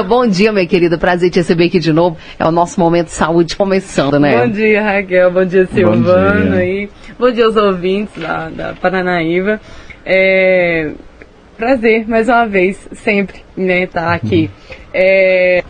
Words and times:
Bom 0.00 0.26
dia, 0.26 0.50
minha 0.50 0.66
querida. 0.66 0.96
Prazer 0.96 1.28
te 1.28 1.40
receber 1.40 1.66
aqui 1.66 1.78
de 1.78 1.92
novo. 1.92 2.16
É 2.38 2.46
o 2.46 2.50
nosso 2.50 2.80
momento 2.80 3.08
de 3.08 3.12
saúde 3.12 3.54
começando, 3.54 4.18
né? 4.18 4.38
Bom 4.38 4.50
dia, 4.50 4.82
Raquel. 4.82 5.30
Bom 5.30 5.44
dia, 5.44 5.66
Silvano. 5.66 6.02
Bom 6.02 6.50
dia, 6.50 6.64
e 6.64 6.88
bom 7.18 7.30
dia 7.30 7.44
aos 7.44 7.56
ouvintes 7.56 8.16
da, 8.16 8.48
da 8.48 8.72
Paranaíba. 8.72 9.60
É, 10.06 10.92
prazer, 11.58 12.08
mais 12.08 12.26
uma 12.26 12.46
vez, 12.46 12.88
sempre, 12.92 13.44
né, 13.54 13.82
estar 13.82 14.00
tá 14.00 14.14
aqui. 14.14 14.48
Uhum. 14.70 14.80
É, 14.94 15.62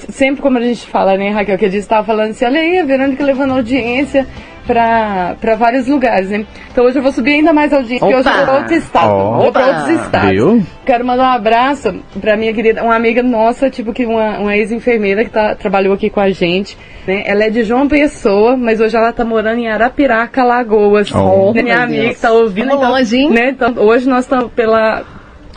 sempre 0.00 0.42
como 0.42 0.58
a 0.58 0.60
gente 0.60 0.86
fala, 0.86 1.16
né, 1.16 1.30
Raquel, 1.30 1.56
que 1.56 1.64
a 1.64 1.70
gente 1.70 1.80
estava 1.80 2.06
falando 2.06 2.32
assim, 2.32 2.44
olha 2.44 2.60
aí, 2.60 2.78
a 2.78 2.84
Verônica 2.84 3.24
levando 3.24 3.54
audiência 3.54 4.26
para 4.66 5.54
vários 5.56 5.86
lugares, 5.86 6.30
né? 6.30 6.44
Então 6.70 6.84
hoje 6.84 6.98
eu 6.98 7.02
vou 7.02 7.12
subir 7.12 7.34
ainda 7.34 7.52
mais 7.52 7.72
audiência, 7.72 8.00
porque 8.00 8.14
hoje 8.14 8.28
eu 8.28 8.34
vou 8.34 8.44
para 8.44 8.58
outro 8.58 8.74
estado. 8.74 9.12
Opa. 9.12 9.36
Vou 9.36 9.52
para 9.52 9.66
outros 9.66 9.88
estados. 10.00 10.30
Viu? 10.30 10.66
Quero 10.84 11.06
mandar 11.06 11.22
um 11.22 11.36
abraço 11.36 11.94
para 12.20 12.36
minha 12.36 12.52
querida, 12.52 12.82
uma 12.82 12.94
amiga 12.94 13.22
nossa, 13.22 13.70
tipo 13.70 13.92
que 13.92 14.04
uma, 14.04 14.38
uma 14.38 14.56
ex-enfermeira 14.56 15.24
que 15.24 15.30
tá, 15.30 15.54
trabalhou 15.54 15.94
aqui 15.94 16.10
com 16.10 16.20
a 16.20 16.30
gente, 16.30 16.76
né? 17.06 17.22
Ela 17.26 17.44
é 17.44 17.50
de 17.50 17.64
João 17.64 17.88
Pessoa, 17.88 18.56
mas 18.56 18.80
hoje 18.80 18.96
ela 18.96 19.12
tá 19.12 19.24
morando 19.24 19.58
em 19.58 19.68
Arapiraca, 19.68 20.44
Lagoas. 20.44 21.10
Oh, 21.12 21.52
minha 21.52 21.82
amiga 21.82 22.02
Deus. 22.02 22.16
que 22.16 22.22
tá 22.22 22.32
ouvindo. 22.32 22.66
Então, 22.66 22.90
longe, 22.90 23.28
né? 23.28 23.50
Então, 23.50 23.74
hoje 23.78 24.08
nós 24.08 24.24
estamos 24.24 24.50
pela 24.52 25.15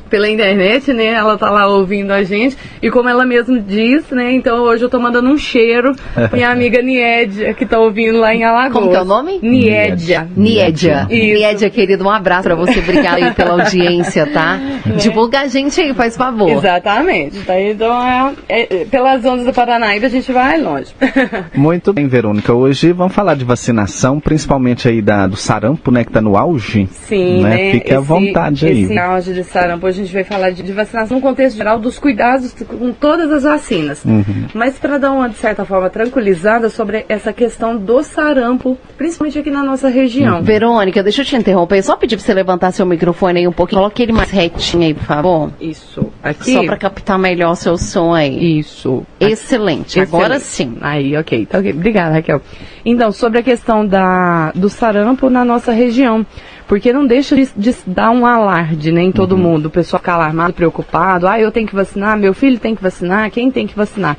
pela 0.09 0.30
internet, 0.30 0.94
né? 0.94 1.05
Ela 1.05 1.38
tá 1.38 1.49
lá 1.49 1.68
ouvindo 1.68 2.12
a 2.12 2.23
gente. 2.23 2.58
E 2.81 2.90
como 2.90 3.09
ela 3.09 3.26
mesma 3.26 3.59
diz, 3.59 4.09
né? 4.12 4.34
Então 4.34 4.63
hoje 4.63 4.84
eu 4.84 4.90
tô 4.90 5.00
mandando 5.00 5.30
um 5.30 5.38
cheiro 5.38 5.94
pra 6.13 6.30
minha 6.34 6.50
amiga 6.50 6.81
Niedia, 6.81 7.54
que 7.54 7.66
tá 7.66 7.80
ouvindo 7.80 8.20
lá 8.20 8.34
em 8.34 8.44
Alagoas. 8.44 8.73
Como 8.73 8.90
que 8.90 8.98
é 8.98 9.02
o 9.02 9.05
nome? 9.05 9.40
Niedia. 9.41 10.27
Niedia. 10.36 11.08
Niedia, 11.09 11.70
querido, 11.70 12.03
um 12.03 12.09
abraço 12.09 12.44
pra 12.44 12.55
você. 12.55 12.80
Obrigada 12.80 13.17
aí 13.17 13.34
pela 13.34 13.64
audiência, 13.64 14.26
tá? 14.27 14.59
É. 14.86 14.91
Divulga 14.98 15.41
a 15.41 15.48
gente 15.48 15.80
aí, 15.80 15.94
faz 15.94 16.17
favor. 16.17 16.50
Exatamente. 16.50 17.39
Tá? 17.42 17.59
Então, 17.59 18.36
é, 18.48 18.81
é, 18.81 18.86
pelas 18.86 19.23
ondas 19.26 19.45
do 19.45 19.53
Paranaíba, 19.53 20.08
a 20.08 20.09
gente 20.09 20.31
vai 20.31 20.59
longe. 20.59 20.94
Muito 21.53 21.94
bem, 21.94 22.08
Verônica. 22.08 22.53
Hoje 22.53 22.92
vamos 22.92 23.14
falar 23.14 23.36
de 23.36 23.45
vacinação, 23.45 24.20
principalmente 24.20 24.88
aí 24.88 25.02
da, 25.02 25.28
do 25.28 25.36
sarampo, 25.36 25.92
né? 25.92 26.03
Que 26.03 26.11
tá 26.11 26.22
no 26.22 26.38
auge. 26.38 26.88
Sim, 27.08 27.42
né? 27.42 27.50
né? 27.50 27.72
Fique 27.72 27.88
esse, 27.88 27.95
à 27.95 28.00
vontade 28.00 28.66
aí. 28.66 28.83
Esse 28.83 28.98
auge 28.98 29.33
de 29.33 29.44
sarampo, 29.44 29.88
hoje 29.88 29.98
gente 30.03 30.14
vai 30.14 30.23
falar 30.23 30.52
de, 30.52 30.64
de, 30.64 30.72
vacinação 30.72 31.17
no 31.17 31.22
contexto 31.22 31.58
geral 31.58 31.80
dos 31.80 32.00
cuidados 32.00 32.53
com 32.53 32.92
todas 32.92 33.31
as 33.31 33.44
vacinas. 33.44 34.03
Uhum. 34.03 34.47
Mas 34.53 34.78
para 34.78 34.97
dar 34.97 35.11
uma, 35.11 35.30
de 35.30 35.36
certa 35.36 35.66
forma, 35.66 35.89
tranquilizada 35.89 36.69
sobre 36.69 37.05
essa 37.09 37.31
questão 37.33 37.78
do 37.78 38.02
sarampo, 38.03 38.77
principalmente 38.97 39.39
aqui 39.39 39.52
na 39.52 39.64
nossa 39.64 39.89
região. 39.89 40.38
Uhum. 40.38 40.44
Verônica, 40.44 41.03
deixa 41.03 41.22
eu 41.22 41.25
te 41.25 41.36
interromper. 41.36 41.81
Só 41.83 41.95
pedir 41.95 42.16
para 42.17 42.25
você 42.25 42.33
levantar 42.33 42.72
seu 42.72 42.86
microfone 42.86 43.39
aí 43.39 43.47
um 43.47 43.52
pouquinho. 43.52 43.80
Coloque 43.81 44.03
ele 44.03 44.11
mais 44.11 44.31
retinho 44.31 44.83
aí, 44.83 44.94
por 44.94 45.03
favor. 45.03 45.52
Isso. 45.59 46.11
Aqui. 46.23 46.53
Só 46.53 46.64
para 46.64 46.77
captar 46.77 47.20
melhor 47.20 47.52
o 47.52 47.55
seu 47.55 47.77
som 47.77 48.14
aí. 48.14 48.59
Isso. 48.59 49.05
Excelente. 49.20 49.39
Excelente. 49.59 50.00
Agora 50.00 50.39
sim. 50.39 50.77
Aí, 50.81 51.16
ok. 51.17 51.45
Tá 51.45 51.59
ok. 51.59 51.72
Obrigada, 51.72 52.16
Raquel. 52.16 52.42
Então, 52.86 53.11
sobre 53.11 53.39
a 53.39 53.44
questão 53.44 53.86
da, 53.86 54.52
do 54.53 54.70
sarampo 54.70 55.30
na 55.30 55.44
nossa 55.44 55.72
região 55.72 56.25
porque 56.70 56.94
não 56.94 57.08
deixa 57.08 57.36
de, 57.36 57.50
de 57.58 57.75
dar 57.88 58.12
um 58.12 58.28
alarde 58.28 58.92
né, 58.92 59.02
em 59.02 59.12
todo 59.12 59.31
uhum. 59.31 59.39
mundo. 59.39 59.66
O 59.66 59.70
pessoal 59.72 60.00
fica 60.00 60.14
alarmado, 60.14 60.53
preocupado. 60.53 61.28
Ah, 61.28 61.39
eu 61.39 61.52
tenho 61.52 61.67
que 61.67 61.73
vacinar, 61.73 62.16
meu 62.16 62.31
filho 62.31 62.59
tem 62.59 62.76
que 62.76 62.84
vacinar, 62.84 63.31
quem 63.31 63.50
tem 63.50 63.66
que 63.66 63.76
vacinar? 63.76 64.16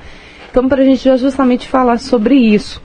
Então, 0.50 0.68
para 0.68 0.82
a 0.82 0.84
gente 0.84 1.16
justamente 1.16 1.68
falar 1.68 1.98
sobre 1.98 2.34
isso. 2.34 2.82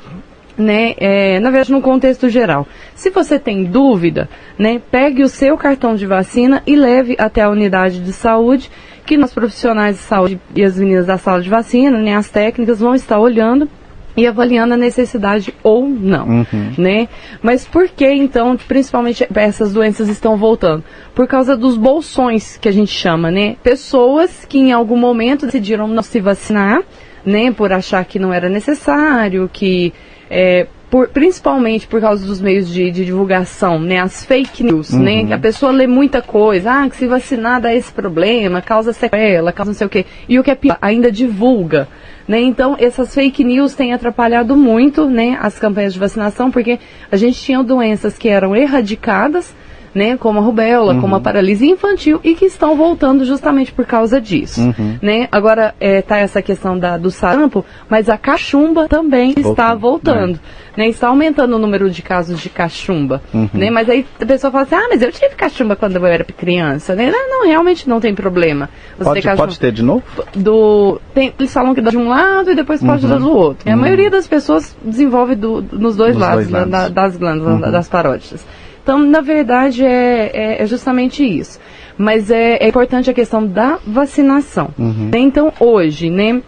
Né, 0.55 0.93
é, 0.97 1.37
na 1.41 1.49
verdade, 1.49 1.71
no 1.73 1.81
contexto 1.81 2.29
geral. 2.29 2.65
Se 2.93 3.09
você 3.09 3.37
tem 3.37 3.65
dúvida, 3.65 4.29
né, 4.57 4.79
pegue 4.89 5.21
o 5.21 5.27
seu 5.27 5.57
cartão 5.57 5.95
de 5.95 6.05
vacina 6.05 6.63
e 6.65 6.77
leve 6.77 7.15
até 7.19 7.41
a 7.41 7.49
unidade 7.49 7.99
de 7.99 8.13
saúde, 8.13 8.71
que 9.05 9.17
nós 9.17 9.33
profissionais 9.33 9.97
de 9.97 10.03
saúde 10.03 10.39
e 10.55 10.63
as 10.63 10.77
meninas 10.77 11.07
da 11.07 11.17
sala 11.17 11.41
de 11.41 11.49
vacina, 11.49 11.97
né, 11.97 12.15
as 12.15 12.29
técnicas, 12.29 12.79
vão 12.79 12.95
estar 12.95 13.19
olhando 13.19 13.67
e 14.17 14.25
avaliando 14.25 14.73
a 14.73 14.77
necessidade 14.77 15.53
ou 15.61 15.87
não, 15.87 16.27
uhum. 16.27 16.73
né? 16.77 17.07
Mas 17.41 17.65
por 17.65 17.89
que 17.89 18.09
então, 18.09 18.55
principalmente 18.55 19.27
essas 19.35 19.73
doenças 19.73 20.07
estão 20.07 20.37
voltando? 20.37 20.83
Por 21.13 21.27
causa 21.27 21.55
dos 21.57 21.77
bolsões 21.77 22.57
que 22.57 22.69
a 22.69 22.71
gente 22.71 22.91
chama, 22.91 23.29
né? 23.29 23.55
Pessoas 23.61 24.45
que 24.45 24.57
em 24.57 24.71
algum 24.71 24.97
momento 24.97 25.45
decidiram 25.45 25.87
não 25.87 26.03
se 26.03 26.19
vacinar, 26.19 26.81
né? 27.25 27.51
Por 27.51 27.73
achar 27.73 28.05
que 28.05 28.17
não 28.17 28.33
era 28.33 28.47
necessário, 28.47 29.49
que 29.51 29.93
é, 30.29 30.67
por, 30.89 31.09
principalmente 31.09 31.87
por 31.87 31.99
causa 31.99 32.25
dos 32.25 32.39
meios 32.39 32.69
de, 32.69 32.89
de 32.89 33.03
divulgação, 33.03 33.79
né? 33.79 33.99
As 33.99 34.23
fake 34.23 34.63
news, 34.63 34.91
né? 34.91 35.19
uhum. 35.19 35.27
né? 35.27 35.35
A 35.35 35.39
pessoa 35.39 35.71
lê 35.71 35.87
muita 35.87 36.21
coisa, 36.21 36.71
ah, 36.71 36.89
que 36.89 36.95
se 36.95 37.05
vacinar 37.05 37.59
dá 37.59 37.73
esse 37.73 37.91
problema, 37.91 38.61
causa 38.61 38.93
sequela, 38.93 39.51
causa 39.51 39.71
não 39.71 39.77
sei 39.77 39.87
o 39.87 39.89
quê. 39.89 40.05
E 40.29 40.39
o 40.39 40.43
que 40.43 40.51
é 40.51 40.55
pior, 40.55 40.77
ainda 40.81 41.11
divulga. 41.11 41.87
Né? 42.27 42.41
Então, 42.41 42.75
essas 42.79 43.13
fake 43.13 43.43
news 43.43 43.75
têm 43.75 43.93
atrapalhado 43.93 44.55
muito 44.55 45.07
né, 45.07 45.37
as 45.41 45.59
campanhas 45.59 45.93
de 45.93 45.99
vacinação, 45.99 46.49
porque 46.49 46.79
a 47.11 47.15
gente 47.15 47.39
tinha 47.39 47.63
doenças 47.63 48.17
que 48.17 48.27
eram 48.27 48.55
erradicadas, 48.55 49.53
né, 49.95 50.17
como 50.17 50.39
a 50.39 50.41
rubéola, 50.41 50.93
uhum. 50.93 51.01
como 51.01 51.15
a 51.15 51.21
paralisia 51.21 51.71
infantil, 51.71 52.19
e 52.21 52.35
que 52.35 52.45
estão 52.45 52.75
voltando 52.75 53.23
justamente 53.23 53.71
por 53.71 53.85
causa 53.85 54.19
disso. 54.19 54.59
Uhum. 54.61 54.99
Né? 55.01 55.29
Agora 55.31 55.73
está 55.79 56.19
é, 56.19 56.23
essa 56.23 56.41
questão 56.41 56.77
da, 56.77 56.97
do 56.97 57.09
sarampo, 57.09 57.63
mas 57.89 58.09
a 58.09 58.17
cachumba 58.17 58.89
também 58.89 59.33
está 59.37 59.73
voltando. 59.73 60.37
É. 60.75 60.81
Né? 60.81 60.89
Está 60.89 61.07
aumentando 61.07 61.55
o 61.55 61.59
número 61.59 61.89
de 61.89 62.01
casos 62.01 62.41
de 62.41 62.49
cachumba. 62.49 63.21
Uhum. 63.33 63.49
Né? 63.53 63.69
Mas 63.69 63.89
aí 63.89 64.05
a 64.19 64.25
pessoa 64.25 64.51
fala 64.51 64.63
assim, 64.65 64.75
ah, 64.75 64.87
mas 64.89 65.01
eu 65.01 65.09
tive 65.13 65.35
cachumba 65.35 65.77
quando 65.77 65.95
eu 65.95 66.05
era 66.05 66.25
criança. 66.25 66.93
Né? 66.93 67.09
Não, 67.09 67.29
não 67.29 67.47
realmente 67.47 67.87
não 67.87 68.01
tem 68.01 68.13
problema. 68.13 68.69
Você 68.97 69.05
pode, 69.05 69.21
ter 69.21 69.37
pode 69.37 69.59
ter 69.59 69.71
de 69.71 69.81
novo? 69.81 70.03
Do, 70.35 70.99
tem, 71.13 71.33
eles 71.39 71.53
falam 71.53 71.73
que 71.73 71.79
dá 71.79 71.91
de 71.91 71.97
um 71.97 72.09
lado 72.09 72.51
e 72.51 72.55
depois 72.55 72.83
pode 72.83 73.07
dar 73.07 73.17
do 73.17 73.29
uhum. 73.29 73.37
outro. 73.37 73.69
A 73.69 73.73
uhum. 73.73 73.79
maioria 73.79 74.09
das 74.09 74.27
pessoas 74.27 74.75
desenvolve 74.83 75.35
do, 75.35 75.61
nos 75.71 75.95
dois 75.95 76.17
lados, 76.17 76.47
dois 76.47 76.51
lados. 76.51 76.71
Da, 76.71 76.89
das 76.89 77.15
glândulas, 77.15 77.61
uhum. 77.61 77.71
das 77.71 77.87
parótidas. 77.87 78.45
Então, 78.85 78.99
na 78.99 79.19
verdade, 79.19 79.83
é, 79.83 80.29
é, 80.31 80.61
é 80.61 80.65
justamente 80.67 81.25
isso. 81.25 81.59
Mas 81.97 82.29
é, 82.29 82.57
é, 82.57 82.67
importante 82.67 83.09
a 83.09 83.13
questão 83.15 83.43
da 83.43 83.79
vacinação. 83.87 84.69
Uhum. 84.77 85.09
Então, 85.15 85.51
hoje, 85.59 86.11
né, 86.11 86.39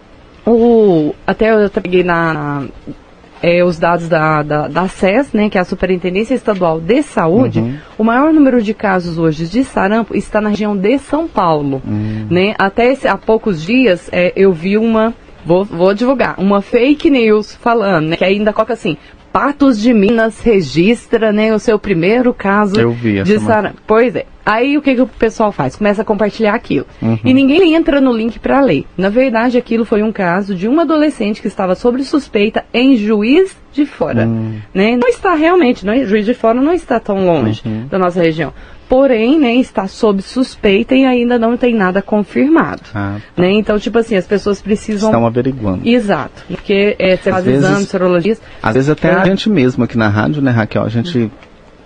o, 0.45 1.15
até 1.25 1.49
eu 1.49 1.67
peguei 1.71 2.03
na, 2.03 2.65
é, 3.41 3.63
os 3.63 3.79
dados 3.79 4.07
da, 4.07 4.43
da, 4.43 4.67
da 4.67 4.87
SES, 4.87 5.33
né, 5.33 5.49
que 5.49 5.57
é 5.57 5.61
a 5.61 5.65
Superintendência 5.65 6.35
Estadual 6.35 6.79
de 6.79 7.01
Saúde, 7.01 7.59
uhum. 7.59 7.75
o 7.97 8.03
maior 8.03 8.31
número 8.31 8.61
de 8.61 8.75
casos 8.75 9.17
hoje 9.17 9.47
de 9.47 9.63
sarampo 9.63 10.15
está 10.15 10.39
na 10.39 10.49
região 10.49 10.77
de 10.77 10.99
São 10.99 11.27
Paulo. 11.27 11.81
Uhum. 11.87 12.27
Né? 12.29 12.53
Até 12.59 12.91
esse, 12.91 13.07
há 13.07 13.17
poucos 13.17 13.63
dias 13.63 14.09
é, 14.11 14.31
eu 14.35 14.53
vi 14.53 14.77
uma, 14.77 15.11
vou, 15.43 15.65
vou 15.65 15.91
divulgar, 15.91 16.35
uma 16.37 16.61
fake 16.61 17.09
news 17.09 17.55
falando, 17.55 18.09
né, 18.09 18.15
que 18.15 18.23
ainda 18.23 18.53
coloca 18.53 18.73
assim, 18.73 18.95
Patos 19.37 19.79
de 19.79 19.93
Minas 19.93 20.41
registra 20.41 21.31
né, 21.31 21.53
o 21.53 21.59
seu 21.59 21.77
primeiro 21.77 22.33
caso 22.33 22.79
Eu 22.79 22.91
vi 22.91 23.21
de 23.21 23.37
sarampo. 23.37 23.79
Pois 23.85 24.15
é. 24.15 24.25
Aí 24.47 24.77
o 24.77 24.81
que, 24.81 24.95
que 24.95 25.01
o 25.01 25.07
pessoal 25.07 25.51
faz? 25.51 25.75
Começa 25.75 26.03
a 26.03 26.05
compartilhar 26.05 26.55
aquilo. 26.55 26.85
Uhum. 27.01 27.19
E 27.25 27.33
ninguém 27.33 27.75
entra 27.75 27.99
no 27.99 28.13
link 28.13 28.39
para 28.39 28.61
ler. 28.61 28.85
Na 28.97 29.09
verdade, 29.09 29.57
aquilo 29.57 29.83
foi 29.83 30.01
um 30.01 30.11
caso 30.11 30.55
de 30.55 30.69
uma 30.69 30.83
adolescente 30.83 31.41
que 31.41 31.49
estava 31.49 31.75
sob 31.75 32.01
suspeita 32.01 32.63
em 32.73 32.95
Juiz 32.95 33.57
de 33.73 33.85
Fora. 33.85 34.25
Uhum. 34.25 34.61
Né? 34.73 34.95
Não 34.95 35.09
está 35.09 35.33
realmente, 35.35 35.85
não 35.85 35.91
é, 35.91 36.05
Juiz 36.05 36.25
de 36.25 36.33
Fora 36.33 36.61
não 36.61 36.71
está 36.71 36.97
tão 36.97 37.25
longe 37.25 37.61
uhum. 37.65 37.87
da 37.87 37.99
nossa 37.99 38.21
região 38.21 38.53
porém, 38.87 39.37
né, 39.37 39.53
está 39.55 39.85
sob 39.85 40.21
suspeita 40.21 40.95
e 40.95 41.05
ainda 41.05 41.37
não 41.37 41.57
tem 41.57 41.75
nada 41.75 42.01
confirmado. 42.01 42.83
Ah, 42.95 43.17
tá. 43.35 43.41
né? 43.41 43.51
Então, 43.51 43.77
tipo 43.77 43.99
assim, 43.99 44.15
as 44.15 44.25
pessoas 44.25 44.61
precisam... 44.61 45.09
Estão 45.09 45.25
averiguando. 45.25 45.87
Exato, 45.87 46.43
porque 46.47 46.95
é, 46.97 47.17
você 47.17 47.29
faz 47.29 47.45
exames, 47.45 47.89
serologias... 47.89 48.41
Às 48.63 48.75
vezes 48.75 48.89
até 48.89 49.09
é. 49.09 49.15
a 49.15 49.25
gente 49.25 49.49
mesmo 49.49 49.83
aqui 49.83 49.97
na 49.97 50.07
rádio, 50.07 50.41
né, 50.41 50.51
Raquel, 50.51 50.83
a 50.83 50.89
gente... 50.89 51.29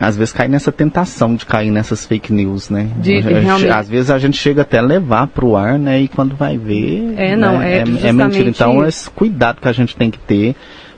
Às 0.02 0.18
vezes 0.18 0.34
cai 0.34 0.48
nessa 0.48 0.72
tentação 0.72 1.36
de 1.36 1.46
cair 1.46 1.70
nessas 1.70 2.08
fake 2.08 2.34
news, 2.34 2.72
né? 2.72 2.90
De, 2.98 3.20
realmente... 3.20 3.70
Às 3.70 3.88
vezes 3.88 4.10
a 4.10 4.18
gente 4.18 4.36
chega 4.36 4.64
até 4.64 4.80
a 4.80 4.82
levar 4.82 5.28
para 5.28 5.46
o 5.46 5.56
ar, 5.56 5.78
né? 5.78 6.02
E 6.02 6.08
quando 6.08 6.36
vai 6.36 6.58
ver. 6.58 7.14
É, 7.18 7.36
não, 7.36 7.60
né, 7.60 7.72
é, 7.72 7.78
é, 7.78 8.08
é 8.08 8.12
mentira. 8.12 8.50
Então, 8.50 8.84
esse 8.84 9.08
cuidado 9.12 9.62
que 9.62 9.68
a 9.68 9.72
gente 9.72 9.96
tem 9.96 10.10
que 10.10 10.18
ter 10.18 10.56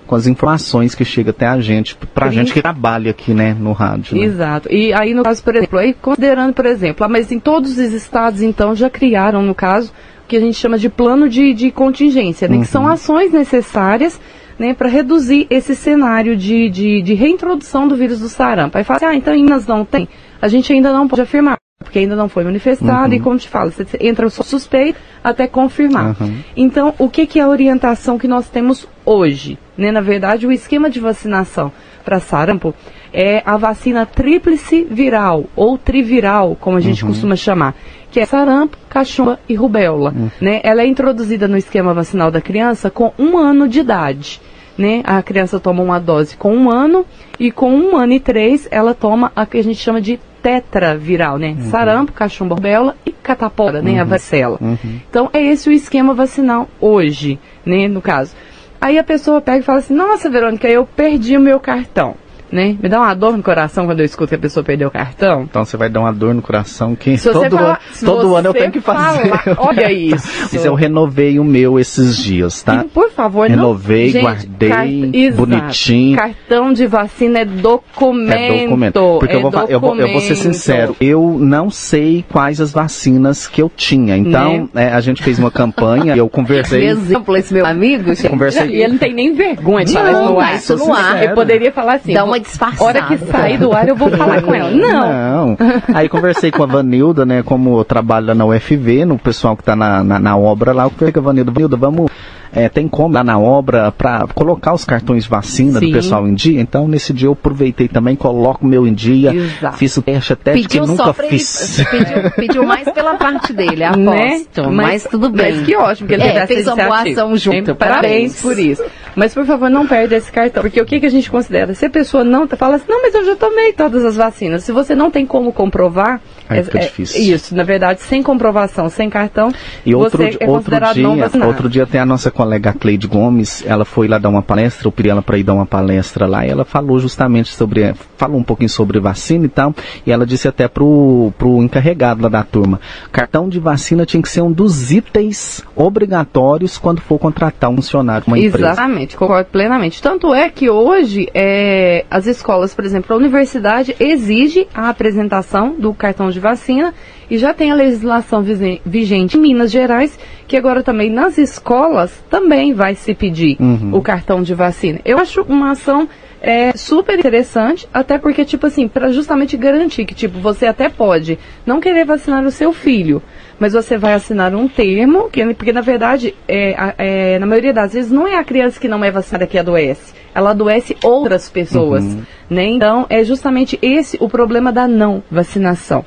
com 0.08 0.16
as 0.16 0.26
informações 0.26 0.96
que 0.96 1.04
chegam 1.04 1.32
até 1.32 1.48
a 1.48 1.60
gente, 1.60 1.96
para 2.14 2.28
a 2.28 2.30
gente 2.30 2.54
que 2.54 2.62
trabalha 2.62 3.12
aqui, 3.12 3.34
né, 3.34 3.56
no 3.58 3.74
rádio. 3.74 4.18
Né? 4.18 4.26
Exato. 4.26 4.72
E 4.72 4.94
aí, 4.94 5.14
no 5.14 5.24
caso, 5.24 5.44
por 5.44 5.56
exemplo, 5.56 5.80
aí, 5.80 5.94
considerando, 5.94 6.54
por 6.54 6.66
exemplo, 6.66 7.06
ah, 7.06 7.10
mas 7.10 7.32
em 7.32 7.40
todos 7.40 7.72
os 7.72 7.78
estados, 7.78 8.42
então, 8.42 8.76
já 8.76 8.90
criaram, 8.90 9.42
no 9.42 9.56
caso, 9.56 9.92
o 10.24 10.28
que 10.28 10.38
a 10.38 10.40
gente 10.40 10.56
chama 10.56 10.78
de 10.78 10.90
plano 10.90 11.28
de, 11.28 11.54
de 11.54 11.72
contingência, 11.72 12.48
né, 12.48 12.56
uhum. 12.56 12.62
que 12.62 12.68
são 12.68 12.88
ações 12.88 13.32
necessárias 13.32 14.20
né, 14.58 14.74
para 14.74 14.90
reduzir 14.90 15.48
esse 15.50 15.76
cenário 15.76 16.36
de, 16.36 16.70
de, 16.70 17.02
de, 17.02 17.14
reintrodução 17.14 17.88
do 17.88 17.96
vírus 17.96 18.20
do 18.20 18.30
sarampo. 18.30 18.78
Aí 18.78 18.84
fala 18.84 18.98
assim, 18.98 19.06
ah, 19.06 19.16
então 19.16 19.34
em 19.34 19.44
Minas 19.44 19.68
não 19.68 19.84
tem. 19.84 20.08
A 20.42 20.48
gente 20.48 20.72
ainda 20.72 20.92
não 20.94 21.08
pode 21.08 21.22
afirmar, 21.22 21.58
porque 21.80 22.00
ainda 22.00 22.16
não 22.16 22.30
foi 22.30 22.44
manifestado, 22.44 23.10
uhum. 23.10 23.14
e 23.14 23.20
como 23.20 23.38
te 23.38 23.50
falo, 23.50 23.72
você 23.72 23.86
entra 24.00 24.30
só 24.30 24.44
suspeito 24.44 25.00
até 25.24 25.48
confirmar. 25.48 26.16
Uhum. 26.22 26.38
Então, 26.56 26.94
o 26.98 27.10
que, 27.10 27.26
que 27.26 27.40
é 27.40 27.44
a 27.44 27.48
orientação 27.48 28.18
que 28.18 28.28
nós 28.28 28.50
temos 28.50 28.88
hoje? 29.06 29.58
né? 29.78 29.92
Na 29.92 30.02
verdade, 30.02 30.48
o 30.48 30.52
esquema 30.52 30.90
de 30.90 31.00
vacinação 31.00 31.72
para 32.04 32.20
sarampo 32.20 32.74
é 33.14 33.42
a 33.46 33.58
vacina 33.58 34.06
tríplice 34.06 34.86
viral 34.90 35.46
ou 35.56 35.78
triviral, 35.78 36.58
como 36.60 36.78
a 36.78 36.80
gente 36.80 37.04
uhum. 37.04 37.12
costuma 37.12 37.36
chamar, 37.36 37.76
que 38.14 38.20
é 38.20 38.26
sarampo, 38.28 38.78
cachumba 38.88 39.40
e 39.50 39.56
rubéola. 39.56 40.14
Uhum. 40.16 40.30
Né? 40.40 40.62
Ela 40.64 40.84
é 40.84 40.86
introduzida 40.86 41.48
no 41.48 41.58
esquema 41.58 41.96
vacinal 41.96 42.30
da 42.30 42.40
criança 42.40 42.92
com 42.92 43.12
um 43.18 43.40
ano 43.40 43.68
de 43.68 43.80
idade. 43.80 44.40
Né? 44.78 45.02
A 45.04 45.22
criança 45.24 45.60
toma 45.60 45.82
uma 45.82 46.00
dose 46.00 46.38
com 46.38 46.56
um 46.56 46.70
ano 46.70 47.08
e 47.40 47.52
com 47.52 47.74
um 47.76 47.98
ano 47.98 48.14
e 48.14 48.20
três 48.20 48.68
ela 48.70 48.94
toma 48.94 49.32
a 49.36 49.48
que 49.48 49.58
a 49.58 49.64
gente 49.64 49.80
chama 49.80 50.00
de 50.00 50.20
tetraviral, 50.44 51.40
né? 51.40 51.56
Uhum. 51.58 51.70
Sarampo, 51.70 52.12
cachumba, 52.12 52.54
rubéola 52.54 52.96
e 53.06 53.12
catapora, 53.12 53.82
né? 53.82 53.98
A 53.98 54.04
uhum. 54.04 54.10
varicela. 54.10 54.58
Uhum. 54.62 55.00
Então 55.10 55.30
é 55.34 55.42
esse 55.42 55.70
o 55.70 55.72
esquema 55.72 56.14
vacinal 56.14 56.68
hoje, 56.80 57.40
né? 57.66 57.88
No 57.88 58.02
caso. 58.02 58.36
Aí 58.82 58.98
a 58.98 59.04
pessoa 59.04 59.42
pega 59.42 59.60
e 59.60 59.64
fala 59.64 59.80
assim: 59.80 59.94
Nossa, 59.94 60.30
Verônica, 60.30 60.68
eu 60.68 60.86
perdi 60.86 61.38
o 61.38 61.40
meu 61.40 61.60
cartão 61.60 62.16
né? 62.54 62.78
Me 62.80 62.88
dá 62.88 63.00
uma 63.00 63.14
dor 63.16 63.36
no 63.36 63.42
coração 63.42 63.88
quando 63.88 64.00
eu 64.00 64.06
escuto 64.06 64.30
que 64.30 64.36
a 64.36 64.40
pessoa 64.40 64.64
perdeu 64.64 64.88
o 64.90 64.92
cartão. 64.92 65.42
Então 65.42 65.66
você 65.66 65.76
vai 65.76 65.90
dar 65.90 66.02
uma 66.02 66.14
dor 66.14 66.36
no 66.36 66.42
coração 66.42 66.96
que 66.96 67.18
todo, 67.18 67.50
fala, 67.50 67.80
todo 68.00 68.36
ano 68.36 68.50
eu 68.50 68.54
tenho 68.54 68.72
que 68.72 68.80
fazer. 68.80 69.28
Fala, 69.28 69.58
olha 69.58 69.92
isso. 69.92 70.56
Isso 70.56 70.68
eu 70.68 70.76
renovei 70.76 71.40
o 71.40 71.44
meu 71.44 71.80
esses 71.80 72.16
dias, 72.16 72.62
tá? 72.62 72.84
E, 72.86 72.90
por 72.90 73.10
favor, 73.10 73.50
renovei, 73.50 74.14
não... 74.14 74.22
guardei, 74.22 74.70
cart... 74.70 75.36
bonitinho. 75.36 76.16
Cartão 76.16 76.72
de 76.72 76.86
vacina 76.86 77.40
é 77.40 77.46
documento. 77.46 78.34
É 78.34 78.64
documento. 78.66 79.18
Porque 79.20 79.34
é 79.34 79.38
eu, 79.38 79.42
vou, 79.42 79.52
documento. 79.52 79.72
Eu, 79.72 79.80
vou, 79.80 79.96
eu 79.98 80.12
vou 80.12 80.22
ser 80.22 80.36
sincero, 80.36 80.96
eu 81.02 81.38
não 81.40 81.72
sei 81.72 82.24
quais 82.32 82.62
as 82.62 82.72
vacinas 82.72 83.48
que 83.48 83.64
eu 83.64 83.72
tinha. 83.76 84.16
Então, 84.16 84.70
né? 84.72 84.90
é, 84.90 84.94
a 84.94 85.02
gente 85.02 85.24
fez 85.24 85.40
uma 85.40 85.50
campanha 85.50 86.16
e 86.16 86.20
eu 86.20 86.30
conversei. 86.30 86.86
Exemplo, 86.94 87.36
esse 87.36 87.52
meu 87.52 87.66
amigo, 87.66 88.14
gente. 88.14 88.30
Conversei. 88.30 88.68
E 88.68 88.84
ele 88.84 88.94
não 88.94 89.00
tem 89.00 89.14
nem 89.14 89.34
vergonha 89.34 89.86
de 89.86 89.94
falar 89.94 90.12
isso 90.12 90.32
no 90.32 90.40
ar. 90.40 90.56
Isso 90.56 90.78
no 90.78 90.94
ar. 90.94 91.24
Ele 91.24 91.34
poderia 91.34 91.72
falar 91.72 91.96
assim. 91.96 92.14
Dá 92.14 92.24
uma 92.24 92.43
disfarçada. 92.44 92.84
Hora 92.84 93.02
que 93.04 93.18
sair 93.18 93.58
do 93.58 93.74
ar, 93.74 93.88
eu 93.88 93.96
vou 93.96 94.10
falar 94.12 94.42
com 94.42 94.54
ela. 94.54 94.70
Não. 94.70 95.48
Não. 95.48 95.58
Aí 95.94 96.08
conversei 96.08 96.52
com 96.52 96.64
a 96.64 96.66
Vanilda, 96.66 97.26
né? 97.26 97.42
Como 97.44 97.80
eu 97.80 97.84
trabalho 97.84 98.28
lá 98.28 98.36
na 98.36 98.46
UFV, 98.46 99.06
no 99.06 99.18
pessoal 99.18 99.56
que 99.56 99.62
está 99.62 99.76
na, 99.76 100.04
na, 100.04 100.20
na, 100.20 100.38
obra 100.38 100.74
lá, 100.74 100.84
eu 100.84 100.90
falei 100.92 101.12
com 101.12 101.20
a 101.20 101.24
Vanilda, 101.24 101.52
Vanilda, 101.52 101.78
vamos 101.78 102.12
é, 102.54 102.70
tem 102.70 102.88
como 102.88 103.16
lá 103.16 103.24
na 103.24 103.40
obra 103.40 103.92
para 103.92 104.28
colocar 104.34 104.74
os 104.74 104.86
cartões 104.86 105.26
vacina 105.26 105.80
Sim. 105.80 105.88
do 105.88 105.92
pessoal 105.92 106.28
em 106.28 106.34
dia. 106.34 106.62
Então, 106.62 106.88
nesse 106.88 107.12
dia 107.12 107.28
eu 107.28 107.34
aproveitei 107.34 107.88
também, 107.88 108.16
coloco 108.16 108.66
o 108.66 108.68
meu 108.68 108.88
em 108.88 108.94
dia. 108.94 109.34
Exato. 109.34 109.78
Fiz 109.78 109.98
o 109.98 110.02
teste 110.02 110.34
até 110.34 110.54
pediu 110.54 110.84
que 110.84 110.88
nunca 110.88 111.14
fiz. 111.14 111.80
Ele, 111.80 111.86
pediu, 112.06 112.32
pediu, 112.32 112.64
mais 112.64 112.90
pela 112.92 113.16
parte 113.16 113.52
dele, 113.54 113.84
aposto. 113.84 114.02
Né? 114.04 114.44
Mas, 114.56 114.72
mas, 114.72 115.04
tudo 115.06 115.30
bem. 115.30 115.56
Mas 115.56 115.66
que 115.66 115.76
ótimo 115.76 116.08
que 116.08 116.14
ele 116.14 116.24
é, 116.24 116.46
fez 116.46 116.68
uma 116.68 116.76
boa 116.76 117.02
ação 117.02 117.36
junto. 117.36 117.76
Parabéns. 117.76 118.36
parabéns 118.36 118.42
por 118.42 118.60
isso. 118.60 118.84
Mas, 119.16 119.34
por 119.34 119.46
favor, 119.46 119.70
não 119.70 119.88
perde 119.88 120.16
esse 120.16 120.32
cartão. 120.32 120.62
Porque 120.62 120.82
o 120.82 120.86
que, 120.86 121.00
que 121.00 121.06
a 121.06 121.10
gente 121.10 121.30
considera? 121.30 121.74
Se 121.74 121.86
a 121.86 121.90
pessoa 121.90 122.24
não 122.24 122.48
fala 122.48 122.76
assim, 122.76 122.86
não, 122.88 123.02
mas 123.02 123.14
eu 123.14 123.26
já 123.26 123.36
tomei 123.36 123.74
todas 123.74 124.06
as 124.06 124.16
vacinas. 124.16 124.64
Se 124.64 124.72
você 124.72 124.96
não 124.96 125.10
tem 125.10 125.26
como 125.26 125.52
comprovar, 125.52 126.22
Aí 126.50 126.60
é, 126.60 126.64
fica 126.64 126.80
é, 126.80 126.82
difícil. 126.82 127.34
Isso, 127.34 127.56
na 127.56 127.64
verdade, 127.64 128.02
sem 128.02 128.22
comprovação, 128.22 128.90
sem 128.90 129.10
cartão, 129.10 129.52
e 129.86 129.96
outro, 129.96 130.24
você 130.24 130.38
é 130.40 130.50
outro 130.50 130.76
dia, 130.94 131.46
Outro 131.46 131.70
dia 131.70 131.86
tem 131.86 132.02
a 132.02 132.06
nossa 132.06 132.30
colega 132.44 132.74
Cleide 132.74 133.08
Gomes, 133.08 133.64
ela 133.66 133.86
foi 133.86 134.08
lá 134.08 134.18
dar 134.18 134.28
uma 134.28 134.42
palestra, 134.42 134.86
eu 134.86 134.92
pedi 134.92 135.10
ela 135.10 135.22
para 135.22 135.38
ir 135.38 135.44
dar 135.44 135.54
uma 135.54 135.66
palestra 135.66 136.28
lá, 136.28 136.46
ela 136.46 136.66
falou 136.66 137.00
justamente 137.00 137.56
sobre, 137.56 137.94
falou 138.18 138.38
um 138.38 138.44
pouquinho 138.44 138.70
sobre 138.70 139.00
vacina 139.00 139.46
e 139.46 139.50
tal, 139.50 139.74
e 140.06 140.12
ela 140.12 140.26
disse 140.26 140.48
até 140.48 140.68
pro, 140.68 141.32
pro 141.38 141.64
encarregado 141.64 142.22
lá 142.22 142.28
da 142.28 142.44
turma, 142.44 142.82
cartão 143.14 143.48
de 143.48 143.60
vacina 143.62 144.06
tinha 144.06 144.22
que 144.22 144.28
ser 144.28 144.42
um 144.42 144.52
dos 144.52 144.92
itens 144.92 145.64
obrigatórios 145.74 146.78
quando 146.78 147.00
for 147.00 147.18
contratar 147.18 147.70
um 147.70 147.78
funcionário 147.78 148.26
uma 148.28 148.38
empresa. 148.38 148.72
Exatamente, 148.72 149.16
concordo 149.16 149.50
plenamente. 149.50 150.02
Tanto 150.02 150.34
é 150.34 150.50
que 150.50 150.70
hoje 150.70 151.30
é, 151.34 152.06
as 152.12 152.28
escolas, 152.28 152.76
por 152.76 152.84
exemplo, 152.84 153.16
a 153.16 153.18
universidade 153.18 153.96
exige 154.00 154.68
a 154.74 154.90
apresentação 154.90 155.76
do 155.80 155.94
cartão 155.94 156.30
de 156.30 156.40
vacina 156.42 156.94
e 157.34 157.38
já 157.40 157.52
tem 157.52 157.72
a 157.72 157.76
legislação 157.76 158.44
vigente 158.86 159.38
em 159.38 159.42
Minas 159.42 159.72
Gerais, 159.72 160.20
que 160.48 160.56
agora 160.56 160.84
também 160.84 161.10
nas 161.10 161.40
escolas 161.40 162.24
também 162.30 162.76
vai 162.76 162.94
se 162.94 163.16
pedir 163.16 163.58
uhum. 163.60 163.90
o 163.92 164.04
cartão 164.04 164.44
de 164.44 164.54
vacina. 164.54 165.00
Eu 165.04 165.18
acho 165.18 165.42
uma 165.42 165.72
ação 165.72 166.08
é 166.40 166.78
super 166.78 167.18
interessante, 167.18 167.88
até 167.92 168.20
porque, 168.20 168.46
tipo 168.46 168.68
assim, 168.68 168.88
para 168.88 169.10
justamente 169.10 169.58
garantir 169.58 170.06
que, 170.06 170.14
tipo, 170.14 170.38
você 170.38 170.68
até 170.68 170.90
pode 170.90 171.40
não 171.66 171.80
querer 171.80 172.06
vacinar 172.06 172.46
o 172.46 172.52
seu 172.52 172.72
filho, 172.72 173.20
mas 173.58 173.74
você 173.74 173.98
vai 173.98 174.14
assinar 174.14 174.54
um 174.54 174.68
termo, 174.68 175.28
que, 175.28 175.44
porque 175.56 175.74
na 175.74 175.82
verdade, 175.82 176.36
é, 176.48 176.76
é, 177.00 177.40
na 177.40 177.48
maioria 177.48 177.74
das 177.74 177.94
vezes, 177.94 178.12
não 178.12 178.28
é 178.28 178.38
a 178.38 178.44
criança 178.44 178.80
que 178.80 178.88
não 178.88 179.04
é 179.04 179.10
vacinada 179.10 179.48
que 179.48 179.58
adoece, 179.58 180.14
ela 180.36 180.52
adoece 180.52 180.96
outras 181.04 181.50
pessoas, 181.50 182.04
uhum. 182.04 182.22
né? 182.48 182.66
Então, 182.66 183.08
é 183.10 183.24
justamente 183.24 183.80
esse 183.82 184.18
o 184.20 184.30
problema 184.30 184.72
da 184.72 184.88
não 184.88 185.24
vacinação. 185.32 186.06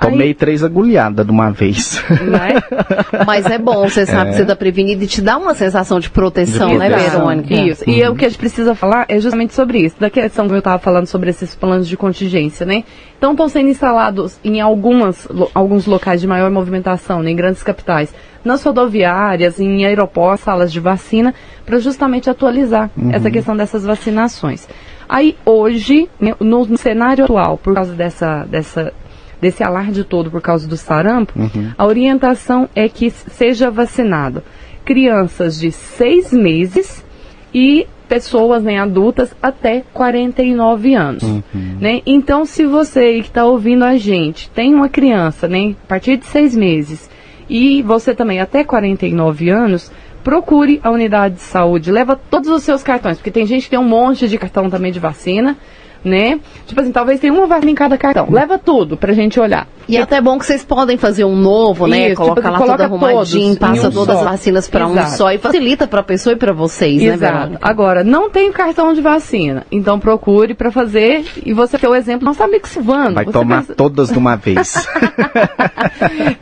Tomei 0.00 0.28
Aí... 0.28 0.34
três 0.34 0.62
agulhadas 0.62 1.26
de 1.26 1.32
uma 1.32 1.50
vez. 1.50 2.02
É? 2.38 3.24
Mas 3.24 3.46
é 3.46 3.58
bom, 3.58 3.88
você 3.88 4.06
sabe 4.06 4.28
é. 4.28 4.30
que 4.30 4.36
você 4.36 4.42
está 4.42 4.54
prevenido 4.54 5.02
e 5.02 5.06
te 5.06 5.20
dá 5.20 5.36
uma 5.36 5.54
sensação 5.54 5.98
de 5.98 6.08
proteção, 6.08 6.68
de 6.68 6.78
né, 6.78 6.88
Verônica? 6.88 7.52
Isso. 7.54 7.84
Uhum. 7.86 7.92
E 7.92 8.02
é, 8.02 8.08
o 8.08 8.14
que 8.14 8.24
a 8.24 8.28
gente 8.28 8.38
precisa 8.38 8.74
falar 8.74 9.06
é 9.08 9.18
justamente 9.18 9.54
sobre 9.54 9.78
isso. 9.78 9.96
Da 9.98 10.08
questão 10.08 10.46
que 10.46 10.54
eu 10.54 10.58
estava 10.58 10.78
falando 10.78 11.06
sobre 11.06 11.30
esses 11.30 11.54
planos 11.54 11.88
de 11.88 11.96
contingência, 11.96 12.64
né? 12.64 12.84
Então 13.16 13.32
estão 13.32 13.48
sendo 13.48 13.68
instalados 13.68 14.38
em 14.44 14.60
algumas, 14.60 15.26
alguns 15.52 15.86
locais 15.86 16.20
de 16.20 16.26
maior 16.26 16.50
movimentação, 16.50 17.22
né, 17.22 17.30
em 17.30 17.36
grandes 17.36 17.62
capitais, 17.62 18.14
nas 18.44 18.62
rodoviárias, 18.62 19.58
em 19.58 19.84
aeroportos, 19.84 20.44
salas 20.44 20.72
de 20.72 20.78
vacina, 20.78 21.34
para 21.66 21.78
justamente 21.78 22.30
atualizar 22.30 22.90
uhum. 22.96 23.10
essa 23.12 23.30
questão 23.30 23.56
dessas 23.56 23.84
vacinações. 23.84 24.68
Aí 25.08 25.36
hoje, 25.44 26.08
né, 26.20 26.34
no, 26.38 26.64
no 26.64 26.76
cenário 26.76 27.24
atual, 27.24 27.58
por 27.58 27.74
causa 27.74 27.94
dessa, 27.94 28.44
dessa 28.44 28.92
desse 29.40 29.62
alarde 29.62 30.04
todo 30.04 30.30
por 30.30 30.40
causa 30.40 30.66
do 30.66 30.76
sarampo, 30.76 31.38
uhum. 31.38 31.72
a 31.76 31.86
orientação 31.86 32.68
é 32.74 32.88
que 32.88 33.10
seja 33.10 33.70
vacinado 33.70 34.42
crianças 34.84 35.58
de 35.60 35.70
seis 35.70 36.32
meses 36.32 37.04
e 37.52 37.86
pessoas 38.08 38.62
né, 38.62 38.78
adultas 38.78 39.34
até 39.42 39.84
49 39.92 40.94
anos. 40.94 41.22
Uhum. 41.22 41.42
Né? 41.78 42.00
Então, 42.06 42.46
se 42.46 42.64
você 42.64 43.20
que 43.20 43.28
está 43.28 43.44
ouvindo 43.44 43.84
a 43.84 43.96
gente 43.96 44.48
tem 44.50 44.74
uma 44.74 44.88
criança 44.88 45.46
né, 45.46 45.74
a 45.84 45.86
partir 45.86 46.16
de 46.16 46.24
seis 46.24 46.56
meses 46.56 47.08
e 47.48 47.82
você 47.82 48.14
também 48.14 48.40
até 48.40 48.64
49 48.64 49.50
anos, 49.50 49.92
procure 50.24 50.80
a 50.82 50.90
unidade 50.90 51.36
de 51.36 51.42
saúde, 51.42 51.92
leva 51.92 52.16
todos 52.16 52.48
os 52.48 52.62
seus 52.62 52.82
cartões, 52.82 53.18
porque 53.18 53.30
tem 53.30 53.46
gente 53.46 53.64
que 53.64 53.70
tem 53.70 53.78
um 53.78 53.84
monte 53.84 54.26
de 54.26 54.38
cartão 54.38 54.68
também 54.70 54.90
de 54.90 54.98
vacina 54.98 55.56
né? 56.04 56.38
Tipo 56.66 56.80
assim, 56.80 56.92
talvez 56.92 57.20
tenha 57.20 57.32
uma 57.32 57.46
vacina 57.46 57.70
em 57.70 57.74
cada 57.74 57.96
cartão. 57.98 58.28
Leva 58.30 58.58
tudo 58.58 58.96
pra 58.96 59.12
gente 59.12 59.38
olhar. 59.40 59.66
E 59.88 59.96
é 59.96 60.02
até 60.02 60.20
bom 60.20 60.38
que 60.38 60.44
vocês 60.44 60.62
podem 60.62 60.98
fazer 60.98 61.24
um 61.24 61.34
novo, 61.34 61.86
né? 61.86 62.08
Isso, 62.08 62.16
Coloca 62.16 62.42
tipo, 62.42 62.52
lá 62.52 62.58
coloca 62.58 62.76
tudo 62.84 62.84
arrumadinho, 62.84 63.56
passa 63.56 63.88
um 63.88 63.90
todas 63.90 64.16
só. 64.16 64.24
as 64.24 64.30
vacinas 64.30 64.68
para 64.68 64.86
um 64.86 65.06
só 65.08 65.32
e 65.32 65.38
facilita 65.38 65.86
para 65.86 66.00
a 66.00 66.02
pessoa 66.02 66.34
e 66.34 66.36
para 66.36 66.52
vocês, 66.52 67.02
né, 67.02 67.14
Exato. 67.14 67.52
né, 67.52 67.58
Agora, 67.62 68.04
não 68.04 68.28
tem 68.28 68.52
cartão 68.52 68.92
de 68.92 69.00
vacina, 69.00 69.64
então 69.72 69.98
procure 69.98 70.52
para 70.52 70.70
fazer 70.70 71.24
e 71.44 71.54
você 71.54 71.78
ter 71.78 71.88
o 71.88 71.94
exemplo 71.94 72.26
nosso 72.26 72.42
amigo 72.42 72.68
Silvano. 72.68 73.14
Vai 73.14 73.24
tomar 73.24 73.62
pensa... 73.62 73.74
todas 73.74 74.10
de 74.10 74.18
uma 74.18 74.36
vez. 74.36 74.74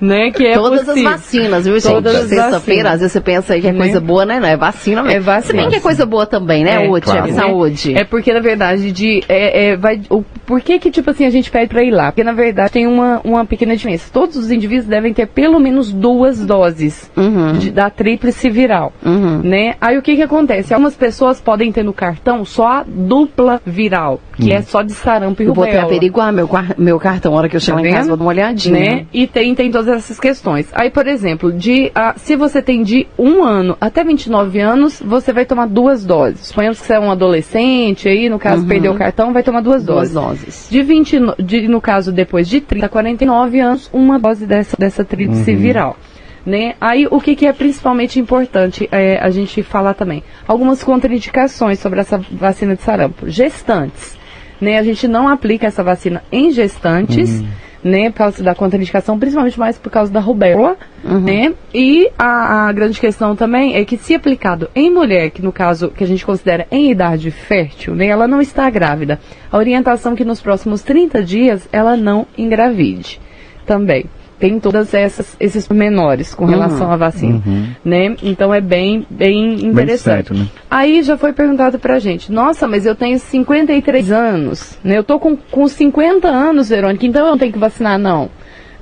né, 0.00 0.30
que 0.32 0.44
é 0.44 0.54
todas 0.54 0.84
possível. 0.84 1.08
as 1.08 1.20
vacinas, 1.20 1.64
viu, 1.66 1.78
gente? 1.78 2.28
Sexta-feira, 2.28 2.90
às 2.90 3.00
vezes 3.00 3.12
você 3.12 3.20
pensa 3.20 3.58
que 3.60 3.68
é 3.68 3.72
né? 3.72 3.78
coisa 3.78 4.00
boa, 4.00 4.24
né? 4.26 4.40
Não, 4.40 4.48
é 4.48 4.56
vacina 4.56 5.02
mesmo. 5.02 5.16
É 5.16 5.20
vacina. 5.20 5.46
Se 5.46 5.56
bem 5.56 5.68
que 5.70 5.76
é 5.76 5.80
coisa 5.80 6.04
boa 6.04 6.26
também, 6.26 6.64
né, 6.64 6.84
é, 6.84 6.90
Uti? 6.90 7.04
Claro. 7.04 7.28
É 7.28 7.32
saúde. 7.32 7.96
É 7.96 8.02
porque, 8.04 8.32
na 8.32 8.40
verdade, 8.40 8.90
de, 8.90 9.22
é, 9.28 9.45
é, 9.46 9.76
vai, 9.76 10.00
o, 10.10 10.22
por 10.44 10.60
que 10.60 10.78
que, 10.78 10.90
tipo 10.90 11.10
assim, 11.10 11.24
a 11.24 11.30
gente 11.30 11.50
pede 11.50 11.68
para 11.68 11.82
ir 11.82 11.90
lá? 11.90 12.12
Porque, 12.12 12.24
na 12.24 12.32
verdade, 12.32 12.72
tem 12.72 12.86
uma, 12.86 13.20
uma 13.24 13.44
pequena 13.44 13.76
diferença 13.76 14.06
todos 14.12 14.36
os 14.36 14.50
indivíduos 14.50 14.86
devem 14.86 15.12
ter 15.12 15.26
pelo 15.26 15.58
menos 15.60 15.92
duas 15.92 16.44
doses 16.44 17.10
uhum. 17.16 17.52
de, 17.52 17.70
da 17.70 17.90
tríplice 17.90 18.48
viral, 18.48 18.92
uhum. 19.04 19.40
né? 19.42 19.74
Aí 19.80 19.98
o 19.98 20.02
que 20.02 20.16
que 20.16 20.22
acontece? 20.22 20.72
Algumas 20.72 20.96
pessoas 20.96 21.40
podem 21.40 21.70
ter 21.70 21.82
no 21.82 21.92
cartão 21.92 22.44
só 22.44 22.66
a 22.66 22.84
dupla 22.86 23.60
viral, 23.64 24.20
que 24.36 24.50
uhum. 24.50 24.56
é 24.56 24.62
só 24.62 24.82
de 24.82 24.92
sarampo 24.92 25.42
e 25.42 25.46
rubéola. 25.46 25.70
Vou 25.70 25.78
até 25.78 25.86
averiguar 25.86 26.32
meu, 26.32 26.48
meu 26.78 26.98
cartão, 26.98 27.34
a 27.34 27.38
hora 27.38 27.48
que 27.48 27.56
eu 27.56 27.60
chegar 27.60 27.82
tá 27.82 27.88
em 27.88 27.92
casa 27.92 28.08
vou 28.08 28.16
dar 28.16 28.24
uma 28.24 28.30
olhadinha. 28.30 28.80
Né? 28.80 29.06
E 29.12 29.26
tem, 29.26 29.54
tem 29.54 29.70
todas 29.70 29.88
essas 29.88 30.18
questões. 30.18 30.68
Aí, 30.72 30.90
por 30.90 31.06
exemplo, 31.06 31.52
de, 31.52 31.92
uh, 31.94 32.18
se 32.18 32.36
você 32.36 32.62
tem 32.62 32.82
de 32.82 33.06
um 33.18 33.42
ano 33.42 33.76
até 33.80 34.02
29 34.02 34.58
anos, 34.60 35.02
você 35.04 35.32
vai 35.32 35.44
tomar 35.44 35.66
duas 35.66 36.04
doses. 36.04 36.46
Suponhamos 36.46 36.80
que 36.80 36.86
você 36.86 36.94
é 36.94 37.00
um 37.00 37.10
adolescente, 37.10 38.08
aí 38.08 38.28
no 38.28 38.38
caso 38.38 38.62
uhum. 38.62 38.68
perdeu 38.68 38.92
o 38.92 38.96
cartão, 38.96 39.32
vai 39.36 39.42
tomar 39.42 39.60
duas, 39.60 39.84
duas 39.84 40.12
doses. 40.12 40.44
doses. 40.44 40.68
De 40.70 40.82
20, 40.82 41.18
de, 41.38 41.68
no 41.68 41.80
caso 41.80 42.10
depois 42.10 42.48
de 42.48 42.60
30 42.60 42.86
a 42.86 42.88
49 42.88 43.60
anos, 43.60 43.90
uma 43.92 44.18
dose 44.18 44.46
dessa, 44.46 44.76
dessa 44.78 45.04
tríplice 45.04 45.50
uhum. 45.50 45.58
viral. 45.58 45.96
Né? 46.44 46.74
Aí 46.80 47.06
o 47.10 47.20
que, 47.20 47.36
que 47.36 47.46
é 47.46 47.52
principalmente 47.52 48.18
importante 48.18 48.88
é, 48.90 49.18
a 49.18 49.28
gente 49.30 49.62
falar 49.62 49.94
também? 49.94 50.22
Algumas 50.46 50.82
contraindicações 50.82 51.78
sobre 51.80 52.00
essa 52.00 52.18
vacina 52.18 52.74
de 52.76 52.82
sarampo. 52.82 53.28
Gestantes. 53.28 54.16
Né? 54.60 54.78
A 54.78 54.82
gente 54.82 55.06
não 55.06 55.28
aplica 55.28 55.66
essa 55.66 55.82
vacina 55.82 56.22
em 56.32 56.50
gestantes. 56.50 57.40
Uhum. 57.40 57.48
Né, 57.86 58.10
por 58.10 58.18
causa 58.18 58.42
da 58.42 58.54
contraindicação, 58.54 59.18
principalmente 59.18 59.58
mais 59.58 59.78
por 59.78 59.90
causa 59.90 60.12
da 60.12 60.18
rubéola, 60.18 60.76
uhum. 61.04 61.20
né? 61.20 61.54
E 61.72 62.10
a, 62.18 62.66
a, 62.66 62.72
grande 62.72 62.98
questão 62.98 63.36
também 63.36 63.76
é 63.76 63.84
que 63.84 63.96
se 63.96 64.14
aplicado 64.14 64.68
em 64.74 64.90
mulher, 64.90 65.30
que 65.30 65.40
no 65.40 65.52
caso 65.52 65.90
que 65.90 66.02
a 66.02 66.06
gente 66.06 66.26
considera 66.26 66.66
em 66.70 66.90
idade 66.90 67.30
fértil, 67.30 67.94
né, 67.94 68.06
ela 68.06 68.26
não 68.26 68.40
está 68.40 68.68
grávida, 68.68 69.20
a 69.50 69.56
orientação 69.56 70.14
é 70.14 70.16
que 70.16 70.24
nos 70.24 70.40
próximos 70.40 70.82
30 70.82 71.22
dias 71.22 71.68
ela 71.72 71.96
não 71.96 72.26
engravide 72.36 73.20
também 73.64 74.06
tem 74.38 74.60
todas 74.60 74.92
essas 74.92 75.36
esses 75.40 75.68
menores 75.68 76.34
com 76.34 76.44
relação 76.44 76.86
uhum, 76.86 76.92
à 76.92 76.96
vacina, 76.96 77.42
uhum. 77.46 77.68
né? 77.84 78.16
Então 78.22 78.52
é 78.52 78.60
bem 78.60 79.06
bem 79.08 79.54
interessante. 79.54 79.74
Bem 79.74 79.96
certo, 79.96 80.34
né? 80.34 80.46
Aí 80.70 81.02
já 81.02 81.16
foi 81.16 81.32
perguntado 81.32 81.78
pra 81.78 81.98
gente: 81.98 82.30
"Nossa, 82.30 82.66
mas 82.68 82.84
eu 82.84 82.94
tenho 82.94 83.18
53 83.18 84.12
anos, 84.12 84.78
né? 84.84 84.98
Eu 84.98 85.04
tô 85.04 85.18
com 85.18 85.36
com 85.36 85.66
50 85.66 86.28
anos, 86.28 86.68
Verônica, 86.68 87.06
então 87.06 87.24
eu 87.24 87.30
não 87.30 87.38
tenho 87.38 87.52
que 87.52 87.58
vacinar 87.58 87.98
não?" 87.98 88.30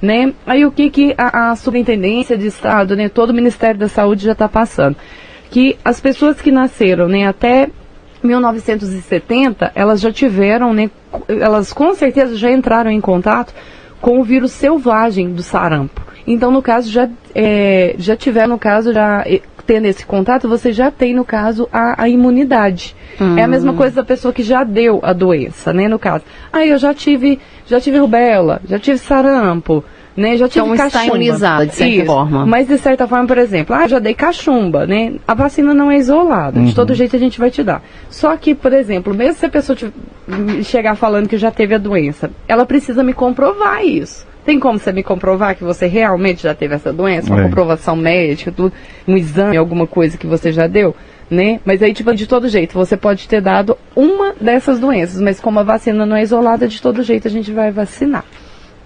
Né? 0.03 0.35
Aí 0.47 0.67
o 0.67 0.73
que 0.73 0.91
que 0.91 1.15
a, 1.17 1.53
a 1.53 1.57
Superintendência 1.57 2.37
de 2.37 2.47
Estado, 2.47 2.95
né, 2.95 3.09
todo 3.09 3.31
o 3.31 3.35
Ministério 3.35 3.81
da 3.81 3.89
Saúde 3.89 4.25
já 4.25 4.33
está 4.33 4.47
passando? 4.47 4.97
Que 5.51 5.79
as 5.83 5.99
pessoas 5.99 6.43
que 6.43 6.51
nasceram, 6.51 7.09
né, 7.09 7.27
até 7.27 7.71
1970, 8.23 9.73
elas 9.75 10.03
já 10.03 10.13
tiveram, 10.13 10.75
né, 10.75 10.91
elas 11.27 11.73
com 11.73 11.95
certeza 11.95 12.37
já 12.37 12.51
entraram 12.51 12.91
em 12.91 13.01
contato 13.01 13.55
com 14.05 14.21
o 14.21 14.23
vírus 14.23 14.53
selvagem 14.53 15.33
do 15.33 15.43
sarampo. 15.43 16.03
Então, 16.27 16.51
no 16.51 16.61
caso, 16.61 16.91
já, 16.91 17.09
é, 17.35 17.95
já 17.97 18.15
tiver, 18.15 18.47
no 18.47 18.59
caso, 18.59 18.93
já 18.93 19.25
tendo 19.67 19.87
esse 19.87 20.05
contato, 20.05 20.47
você 20.47 20.75
já 20.75 20.91
tem, 20.91 21.15
no 21.15 21.25
caso, 21.25 21.67
a, 21.73 22.03
a 22.03 22.07
imunidade. 22.07 22.95
Uhum. 23.19 23.39
É 23.39 23.45
a 23.45 23.49
mesma 23.49 23.73
hum. 23.73 23.77
coisa 23.77 23.97
da 23.97 24.05
pessoa 24.05 24.35
que 24.35 24.43
já 24.43 24.63
deu 24.63 25.01
a 25.03 25.15
doença, 25.15 25.73
né, 25.73 25.89
no 25.89 25.99
caso. 25.99 26.23
Aí 26.53 26.69
ah, 26.69 26.75
eu 26.75 26.79
já 26.79 26.93
tive, 26.93 27.41
já 27.67 27.81
tive 27.81 27.97
rubéola, 27.97 28.61
já 28.69 28.79
tive 28.79 28.99
sarampo, 28.99 29.83
né? 30.17 30.37
Já 30.37 30.49
tive 30.49 30.65
então, 30.65 30.77
cachumba. 30.77 30.87
está 30.87 31.07
imunizada, 31.07 31.67
de 31.67 31.75
certa 31.75 31.95
Isso. 31.95 32.07
forma. 32.07 32.47
Mas 32.47 32.69
de 32.69 32.79
certa 32.79 33.07
forma, 33.07 33.27
por 33.27 33.39
exemplo, 33.39 33.75
ah, 33.75 33.87
já 33.87 33.99
dei 33.99 34.15
cachumba, 34.15 34.87
né? 34.87 35.15
A 35.27 35.35
vacina 35.35 35.75
não 35.75 35.91
é 35.91 35.97
isolada, 35.97 36.59
uhum. 36.59 36.67
de 36.67 36.75
todo 36.75 36.95
jeito 36.95 37.17
a 37.17 37.19
gente 37.19 37.39
vai 37.39 37.51
te 37.51 37.63
dar. 37.63 37.83
Só 38.09 38.37
que, 38.37 38.55
por 38.55 38.73
exemplo, 38.73 39.15
mesmo 39.15 39.35
se 39.35 39.47
a 39.47 39.51
pessoa 39.51 39.77
te, 39.77 39.93
chegar 40.63 40.95
falando 40.95 41.29
que 41.29 41.37
já 41.37 41.51
teve 41.51 41.75
a 41.75 41.79
doença, 41.79 42.31
ela 42.47 42.65
precisa 42.65 43.03
me 43.03 43.13
comprovar 43.13 43.85
isso. 43.85 44.27
Tem 44.45 44.61
como 44.61 44.79
você 44.79 44.93
me 44.93 45.03
comprovar 45.03 45.57
que 45.57 45.65
você 45.65 45.87
realmente 45.87 46.43
já 46.43 46.55
teve 46.55 46.75
essa 46.75 46.93
doença? 46.93 47.33
Uma 47.33 47.41
é. 47.41 47.45
comprovação 47.45 47.97
médica, 47.97 48.53
tudo, 48.53 48.73
um 49.09 49.17
exame, 49.17 49.57
alguma 49.57 49.87
coisa 49.87 50.19
que 50.19 50.27
você 50.27 50.53
já 50.53 50.67
deu? 50.67 50.95
Né? 51.31 51.61
Mas 51.65 51.83
aí, 51.83 51.95
tipo, 51.95 52.15
de 52.15 52.27
todo 52.27 52.47
jeito, 52.49 52.75
você 52.75 52.97
pode 52.97 53.27
ter 53.27 53.41
dado 53.41 53.79
uma 53.97 54.35
dessas 54.39 54.79
doenças, 54.79 55.19
mas 55.23 55.41
como 55.41 55.59
a 55.59 55.63
vacina 55.63 56.05
não 56.05 56.15
é 56.15 56.23
isolada, 56.23 56.69
de 56.69 56.81
todo 56.83 57.03
jeito 57.03 57.27
a 57.27 57.31
gente 57.31 57.51
vai 57.51 57.71
vacinar, 57.71 58.25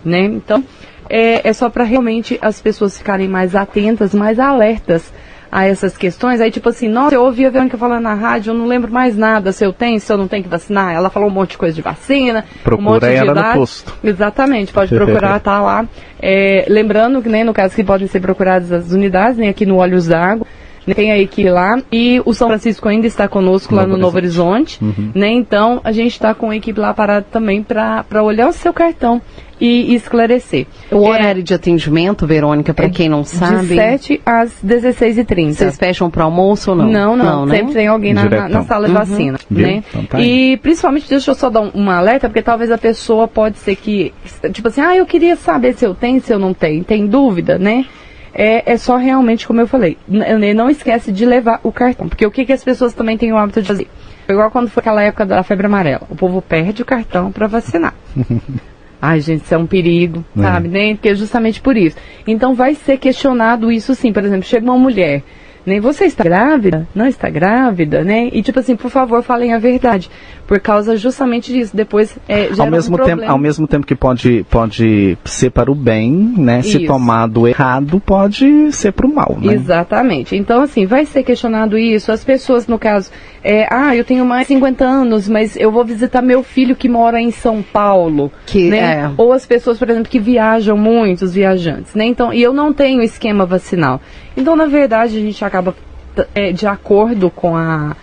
né? 0.04 0.20
Então, 0.20 0.64
é, 1.08 1.48
é 1.48 1.52
só 1.52 1.68
para 1.70 1.84
realmente 1.84 2.38
as 2.40 2.60
pessoas 2.60 2.98
ficarem 2.98 3.28
mais 3.28 3.54
atentas, 3.54 4.14
mais 4.14 4.38
alertas 4.38 5.12
a 5.50 5.66
essas 5.66 5.96
questões. 5.96 6.40
Aí, 6.40 6.50
tipo 6.50 6.68
assim, 6.68 6.88
nossa, 6.88 7.14
eu 7.14 7.22
ouvi 7.22 7.46
a 7.46 7.50
Verônica 7.50 7.78
falando 7.78 8.02
na 8.02 8.14
rádio, 8.14 8.50
eu 8.50 8.54
não 8.54 8.66
lembro 8.66 8.92
mais 8.92 9.16
nada 9.16 9.50
se 9.52 9.64
eu 9.64 9.72
tenho, 9.72 9.98
se 9.98 10.12
eu 10.12 10.18
não 10.18 10.28
tenho 10.28 10.42
que 10.42 10.48
vacinar. 10.48 10.94
Ela 10.94 11.10
falou 11.10 11.28
um 11.28 11.32
monte 11.32 11.52
de 11.52 11.58
coisa 11.58 11.74
de 11.74 11.82
vacina, 11.82 12.44
Procura 12.62 12.88
um 12.88 12.92
monte 12.92 13.06
de 13.06 13.14
ela 13.14 13.32
idade. 13.32 13.48
no 13.48 13.54
posto. 13.54 13.94
Exatamente, 14.04 14.72
pode 14.72 14.94
procurar, 14.94 15.40
tá 15.40 15.60
lá. 15.60 15.86
É, 16.20 16.66
lembrando 16.68 17.22
que, 17.22 17.28
né, 17.28 17.44
no 17.44 17.54
caso 17.54 17.74
que 17.74 17.84
podem 17.84 18.06
ser 18.06 18.20
procuradas 18.20 18.70
as 18.72 18.92
unidades, 18.92 19.38
né, 19.38 19.48
aqui 19.48 19.64
no 19.64 19.76
Olhos 19.76 20.06
d'Água, 20.06 20.46
né, 20.88 20.94
tem 20.94 21.12
a 21.12 21.18
equipe 21.18 21.48
lá 21.48 21.80
e 21.92 22.20
o 22.24 22.32
São 22.32 22.48
Francisco 22.48 22.88
ainda 22.88 23.06
está 23.06 23.28
conosco 23.28 23.74
Novo 23.74 23.86
lá 23.86 23.92
no 23.92 23.98
Novo 23.98 24.16
Horizonte, 24.16 24.82
uhum. 24.82 25.10
né? 25.14 25.30
Então 25.30 25.80
a 25.84 25.92
gente 25.92 26.12
está 26.12 26.34
com 26.34 26.50
a 26.50 26.56
equipe 26.56 26.78
lá 26.80 26.94
parada 26.94 27.26
também 27.30 27.62
para 27.62 28.22
olhar 28.22 28.48
o 28.48 28.52
seu 28.52 28.72
cartão 28.72 29.20
e 29.60 29.94
esclarecer. 29.94 30.66
O 30.90 31.06
é, 31.06 31.10
horário 31.10 31.42
de 31.42 31.52
atendimento, 31.52 32.26
Verônica, 32.26 32.72
para 32.72 32.86
é 32.86 32.90
quem 32.90 33.08
não 33.08 33.24
sabe? 33.24 33.66
De 33.66 33.74
7 33.74 34.20
às 34.24 34.52
16h30. 34.64 35.52
Vocês 35.52 35.76
fecham 35.76 36.10
para 36.10 36.24
almoço 36.24 36.70
ou 36.70 36.76
não? 36.76 36.86
Não, 36.86 37.16
não. 37.16 37.24
não 37.24 37.46
né? 37.46 37.56
Sempre 37.56 37.74
tem 37.74 37.86
alguém 37.86 38.14
na, 38.14 38.24
na, 38.24 38.48
na, 38.48 38.62
sala 38.62 38.86
de 38.86 38.92
uhum. 38.92 38.98
vacina. 38.98 39.38
Né? 39.50 39.82
Então, 39.88 40.04
tá 40.04 40.20
e 40.20 40.56
principalmente, 40.58 41.08
deixa 41.08 41.30
eu 41.30 41.34
só 41.34 41.50
dar 41.50 41.60
um, 41.74 41.90
alerta, 41.90 42.28
porque 42.28 42.42
talvez 42.42 42.70
a 42.70 42.78
pessoa 42.78 43.26
pode 43.26 43.58
ser 43.58 43.76
que, 43.76 44.12
tipo 44.52 44.68
assim, 44.68 44.80
ah, 44.80 44.96
eu 44.96 45.06
queria 45.06 45.36
saber 45.36 45.74
se 45.74 45.84
eu 45.84 45.94
tenho, 45.94 46.20
se 46.20 46.32
eu 46.32 46.38
não 46.38 46.54
tenho. 46.54 46.84
Tem 46.84 47.06
dúvida, 47.06 47.58
né? 47.58 47.84
É, 48.34 48.72
é 48.72 48.76
só 48.76 48.96
realmente, 48.96 49.46
como 49.46 49.60
eu 49.60 49.66
falei, 49.66 49.96
não 50.54 50.68
esquece 50.70 51.12
de 51.12 51.24
levar 51.24 51.60
o 51.62 51.72
cartão. 51.72 52.08
Porque 52.08 52.26
o 52.26 52.30
que, 52.30 52.44
que 52.44 52.52
as 52.52 52.62
pessoas 52.62 52.94
também 52.94 53.16
têm 53.16 53.32
o 53.32 53.36
hábito 53.36 53.62
de 53.62 53.68
fazer? 53.68 53.88
Igual 54.28 54.50
quando 54.50 54.68
foi 54.68 54.80
aquela 54.80 55.02
época 55.02 55.24
da 55.24 55.42
febre 55.42 55.66
amarela. 55.66 56.06
O 56.10 56.16
povo 56.16 56.42
perde 56.42 56.82
o 56.82 56.84
cartão 56.84 57.32
para 57.32 57.46
vacinar. 57.46 57.94
Ai, 59.00 59.20
gente, 59.20 59.44
isso 59.44 59.54
é 59.54 59.58
um 59.58 59.66
perigo, 59.66 60.24
é. 60.36 60.42
sabe? 60.42 60.68
Né? 60.68 60.94
Porque 60.94 61.08
é 61.10 61.14
justamente 61.14 61.60
por 61.60 61.76
isso. 61.76 61.96
Então 62.26 62.54
vai 62.54 62.74
ser 62.74 62.98
questionado 62.98 63.70
isso 63.70 63.94
sim. 63.94 64.12
Por 64.12 64.24
exemplo, 64.24 64.44
chega 64.44 64.64
uma 64.64 64.76
mulher 64.76 65.22
nem 65.68 65.80
você 65.80 66.04
está 66.06 66.24
grávida? 66.24 66.86
Não 66.94 67.06
está 67.06 67.28
grávida, 67.28 68.02
né? 68.02 68.28
E 68.32 68.42
tipo 68.42 68.58
assim, 68.58 68.76
por 68.76 68.90
favor, 68.90 69.22
falem 69.22 69.52
a 69.52 69.58
verdade. 69.58 70.10
Por 70.46 70.60
causa 70.60 70.96
justamente 70.96 71.52
disso. 71.52 71.76
Depois 71.76 72.18
é, 72.28 72.48
ao 72.58 72.70
mesmo 72.70 72.96
um 72.96 73.04
tempo 73.04 73.22
Ao 73.24 73.38
mesmo 73.38 73.66
tempo 73.66 73.86
que 73.86 73.94
pode, 73.94 74.46
pode 74.50 75.18
ser 75.24 75.50
para 75.50 75.70
o 75.70 75.74
bem, 75.74 76.10
né? 76.10 76.60
Isso. 76.60 76.78
Se 76.78 76.86
tomado 76.86 77.46
errado, 77.46 78.00
pode 78.00 78.72
ser 78.72 78.92
para 78.92 79.06
o 79.06 79.14
mal, 79.14 79.36
né? 79.40 79.52
Exatamente. 79.52 80.34
Então, 80.34 80.62
assim, 80.62 80.86
vai 80.86 81.04
ser 81.04 81.22
questionado 81.22 81.76
isso. 81.76 82.10
As 82.10 82.24
pessoas, 82.24 82.66
no 82.66 82.78
caso, 82.78 83.10
é, 83.44 83.66
ah, 83.70 83.94
eu 83.94 84.04
tenho 84.04 84.24
mais 84.24 84.46
de 84.46 84.54
50 84.54 84.84
anos, 84.84 85.28
mas 85.28 85.56
eu 85.56 85.70
vou 85.70 85.84
visitar 85.84 86.22
meu 86.22 86.42
filho 86.42 86.74
que 86.74 86.88
mora 86.88 87.20
em 87.20 87.30
São 87.30 87.62
Paulo. 87.62 88.32
Que, 88.46 88.70
né? 88.70 88.78
É. 88.78 89.10
Ou 89.16 89.32
as 89.32 89.44
pessoas, 89.44 89.78
por 89.78 89.90
exemplo, 89.90 90.08
que 90.08 90.18
viajam 90.18 90.76
muito, 90.76 91.22
os 91.22 91.34
viajantes, 91.34 91.94
né? 91.94 92.06
Então, 92.06 92.32
e 92.32 92.42
eu 92.42 92.52
não 92.52 92.72
tenho 92.72 93.02
esquema 93.02 93.44
vacinal. 93.44 94.00
Então, 94.36 94.54
na 94.54 94.66
verdade, 94.66 95.18
a 95.18 95.20
gente 95.20 95.44
acaba 95.44 95.57
é, 96.34 96.52
de 96.52 96.66
acordo 96.66 97.30
com 97.30 97.56
a 97.56 97.96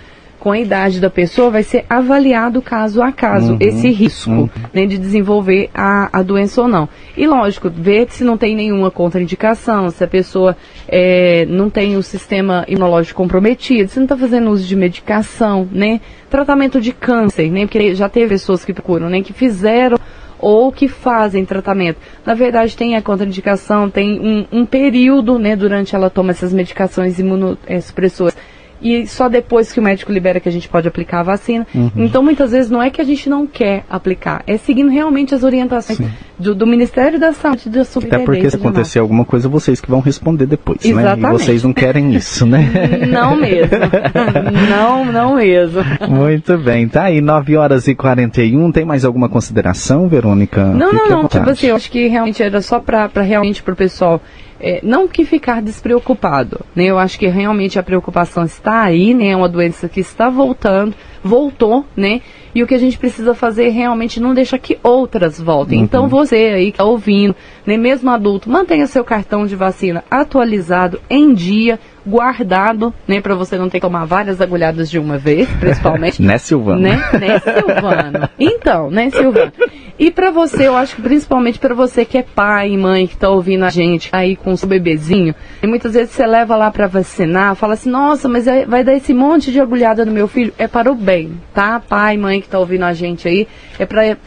com 0.45 0.51
a 0.51 0.59
idade 0.59 0.99
da 0.99 1.09
pessoa, 1.09 1.49
vai 1.49 1.63
ser 1.63 1.85
avaliado 1.89 2.61
caso 2.61 3.01
a 3.01 3.11
caso 3.11 3.53
uhum, 3.53 3.57
esse 3.59 3.89
risco 3.89 4.29
uhum. 4.29 4.49
né, 4.71 4.85
de 4.85 4.95
desenvolver 4.95 5.71
a, 5.73 6.19
a 6.19 6.21
doença 6.21 6.61
ou 6.61 6.67
não. 6.67 6.87
E 7.17 7.25
lógico, 7.25 7.67
ver 7.67 8.05
se 8.11 8.23
não 8.23 8.37
tem 8.37 8.55
nenhuma 8.55 8.91
contraindicação, 8.91 9.89
se 9.89 10.03
a 10.03 10.07
pessoa 10.07 10.55
é, 10.87 11.47
não 11.49 11.67
tem 11.67 11.97
o 11.97 12.03
sistema 12.03 12.63
imunológico 12.67 13.17
comprometido, 13.23 13.89
se 13.89 13.97
não 13.97 14.05
está 14.05 14.15
fazendo 14.15 14.51
uso 14.51 14.67
de 14.67 14.75
medicação, 14.75 15.67
né? 15.71 15.99
Tratamento 16.29 16.79
de 16.79 16.91
câncer, 16.91 17.49
né? 17.49 17.65
Porque 17.65 17.95
já 17.95 18.07
teve 18.07 18.27
pessoas 18.27 18.63
que 18.63 18.71
procuram, 18.71 19.09
né? 19.09 19.23
Que 19.23 19.33
fizeram 19.33 19.97
ou 20.45 20.71
que 20.71 20.87
fazem 20.87 21.43
tratamento. 21.43 21.97
Na 22.23 22.35
verdade, 22.35 22.77
tem 22.77 22.95
a 22.95 23.01
contraindicação, 23.01 23.89
tem 23.89 24.19
um, 24.19 24.59
um 24.59 24.63
período, 24.63 25.39
né, 25.39 25.55
durante 25.55 25.95
ela 25.95 26.07
toma 26.07 26.29
essas 26.29 26.53
medicações 26.53 27.17
imunossupressoras 27.17 28.34
e 28.81 29.07
só 29.07 29.29
depois 29.29 29.71
que 29.71 29.79
o 29.79 29.83
médico 29.83 30.11
libera 30.11 30.39
que 30.39 30.49
a 30.49 30.51
gente 30.51 30.67
pode 30.67 30.87
aplicar 30.87 31.21
a 31.21 31.23
vacina. 31.23 31.65
Uhum. 31.73 31.91
Então, 31.95 32.21
muitas 32.21 32.51
vezes, 32.51 32.69
não 32.69 32.81
é 32.81 32.89
que 32.89 33.01
a 33.01 33.03
gente 33.03 33.29
não 33.29 33.47
quer 33.47 33.83
aplicar, 33.89 34.43
é 34.45 34.57
seguindo 34.57 34.89
realmente 34.89 35.33
as 35.33 35.43
orientações 35.43 35.99
do, 36.37 36.53
do, 36.53 36.67
Ministério 36.67 37.19
da 37.19 37.31
Saúde 37.31 37.63
e 37.67 37.69
da 37.69 37.81
Até 37.81 38.19
porque 38.19 38.49
se 38.49 38.55
acontecer 38.55 38.99
alguma 38.99 39.23
coisa, 39.23 39.47
vocês 39.47 39.79
que 39.79 39.89
vão 39.89 39.99
responder 39.99 40.45
depois, 40.45 40.83
Exatamente. 40.83 41.21
né? 41.21 41.29
E 41.29 41.31
vocês 41.31 41.63
não 41.63 41.73
querem 41.73 42.13
isso, 42.13 42.45
né? 42.45 42.69
Não 43.07 43.35
mesmo. 43.35 43.77
não, 44.69 45.05
não 45.05 45.35
mesmo. 45.35 45.81
Muito 46.09 46.57
bem. 46.57 46.87
Tá 46.87 47.03
aí, 47.03 47.21
9 47.21 47.55
horas 47.55 47.87
e 47.87 47.95
41. 47.95 48.71
Tem 48.71 48.83
mais 48.83 49.05
alguma 49.05 49.29
consideração, 49.29 50.07
Verônica? 50.07 50.63
Não, 50.65 50.91
Fique 50.91 51.09
não, 51.09 51.21
não. 51.21 51.27
Tipo 51.27 51.49
assim, 51.49 51.67
eu 51.67 51.75
acho 51.75 51.89
que 51.89 52.07
realmente 52.07 52.41
era 52.43 52.61
só 52.61 52.79
para 52.79 53.09
realmente 53.21 53.63
para 53.63 53.73
o 53.73 53.77
pessoal 53.77 54.21
é, 54.59 54.79
não 54.83 55.07
que 55.07 55.25
ficar 55.25 55.61
despreocupado, 55.61 56.61
né? 56.75 56.85
Eu 56.85 56.97
acho 56.97 57.19
que 57.19 57.27
realmente 57.27 57.77
a 57.77 57.83
preocupação 57.83 58.43
está 58.43 58.83
aí, 58.83 59.13
né? 59.13 59.29
É 59.29 59.35
uma 59.35 59.49
doença 59.49 59.89
que 59.89 59.99
está 59.99 60.29
voltando, 60.29 60.95
voltou, 61.23 61.85
né? 61.95 62.21
E 62.53 62.63
o 62.63 62.67
que 62.67 62.73
a 62.73 62.79
gente 62.79 62.97
precisa 62.97 63.35
fazer 63.35 63.67
é 63.67 63.69
realmente 63.69 64.19
não 64.19 64.33
deixar 64.33 64.57
que 64.57 64.79
outras 64.81 65.41
voltem. 65.41 65.81
Então, 65.81 66.01
uhum. 66.01 66.07
Então 66.07 66.19
você 66.19 66.35
aí 66.35 66.65
que 66.65 66.71
está 66.71 66.85
ouvindo, 66.85 67.35
nem 67.65 67.77
né? 67.77 67.83
mesmo 67.83 68.09
adulto, 68.09 68.49
mantenha 68.49 68.87
seu 68.87 69.03
cartão 69.03 69.45
de 69.45 69.55
vacina 69.55 70.03
atualizado 70.09 71.01
em 71.09 71.33
dia, 71.33 71.79
guardado, 72.05 72.93
né, 73.07 73.19
para 73.19 73.35
você 73.35 73.57
não 73.57 73.69
ter 73.69 73.79
que 73.79 73.85
tomar 73.85 74.05
várias 74.05 74.39
agulhadas 74.39 74.89
de 74.89 74.99
uma 74.99 75.17
vez, 75.17 75.49
principalmente. 75.59 76.21
né, 76.23 76.37
Silvano? 76.37 76.81
Né, 76.81 76.97
né, 77.13 77.39
Silvano? 77.39 78.29
Então, 78.39 78.91
né, 78.91 79.09
Silvano? 79.09 79.51
E 79.97 80.11
para 80.11 80.29
você, 80.29 80.67
eu 80.67 80.75
acho 80.75 80.95
que 80.95 81.01
principalmente 81.01 81.57
para 81.57 81.73
você 81.73 82.03
que 82.03 82.17
é 82.17 82.21
pai 82.21 82.71
e 82.71 82.77
mãe 82.77 83.07
que 83.07 83.15
tá 83.15 83.29
ouvindo 83.29 83.63
a 83.63 83.69
gente 83.69 84.09
aí 84.11 84.35
com 84.35 84.51
o 84.51 84.57
seu 84.57 84.67
bebezinho, 84.67 85.33
e 85.63 85.67
muitas 85.67 85.93
vezes 85.93 86.11
você 86.11 86.27
leva 86.27 86.55
lá 86.55 86.69
para 86.69 86.85
vacinar, 86.85 87.55
fala 87.55 87.75
assim: 87.75 87.89
"Nossa, 87.89 88.27
mas 88.27 88.45
é, 88.45 88.65
vai 88.65 88.83
dar 88.83 88.93
esse 88.93 89.13
monte 89.13 89.51
de 89.51 89.59
agulhada 89.59 90.03
no 90.03 90.11
meu 90.11 90.27
filho". 90.27 90.53
É 90.57 90.67
para 90.67 90.91
o 90.91 90.95
bem, 90.95 91.39
tá? 91.53 91.79
Pai, 91.79 92.17
mãe 92.17 92.41
que 92.41 92.49
tá 92.49 92.59
ouvindo 92.59 92.83
a 92.83 92.93
gente 92.93 93.27
aí, 93.27 93.47
é 93.79 93.85
para 93.85 94.17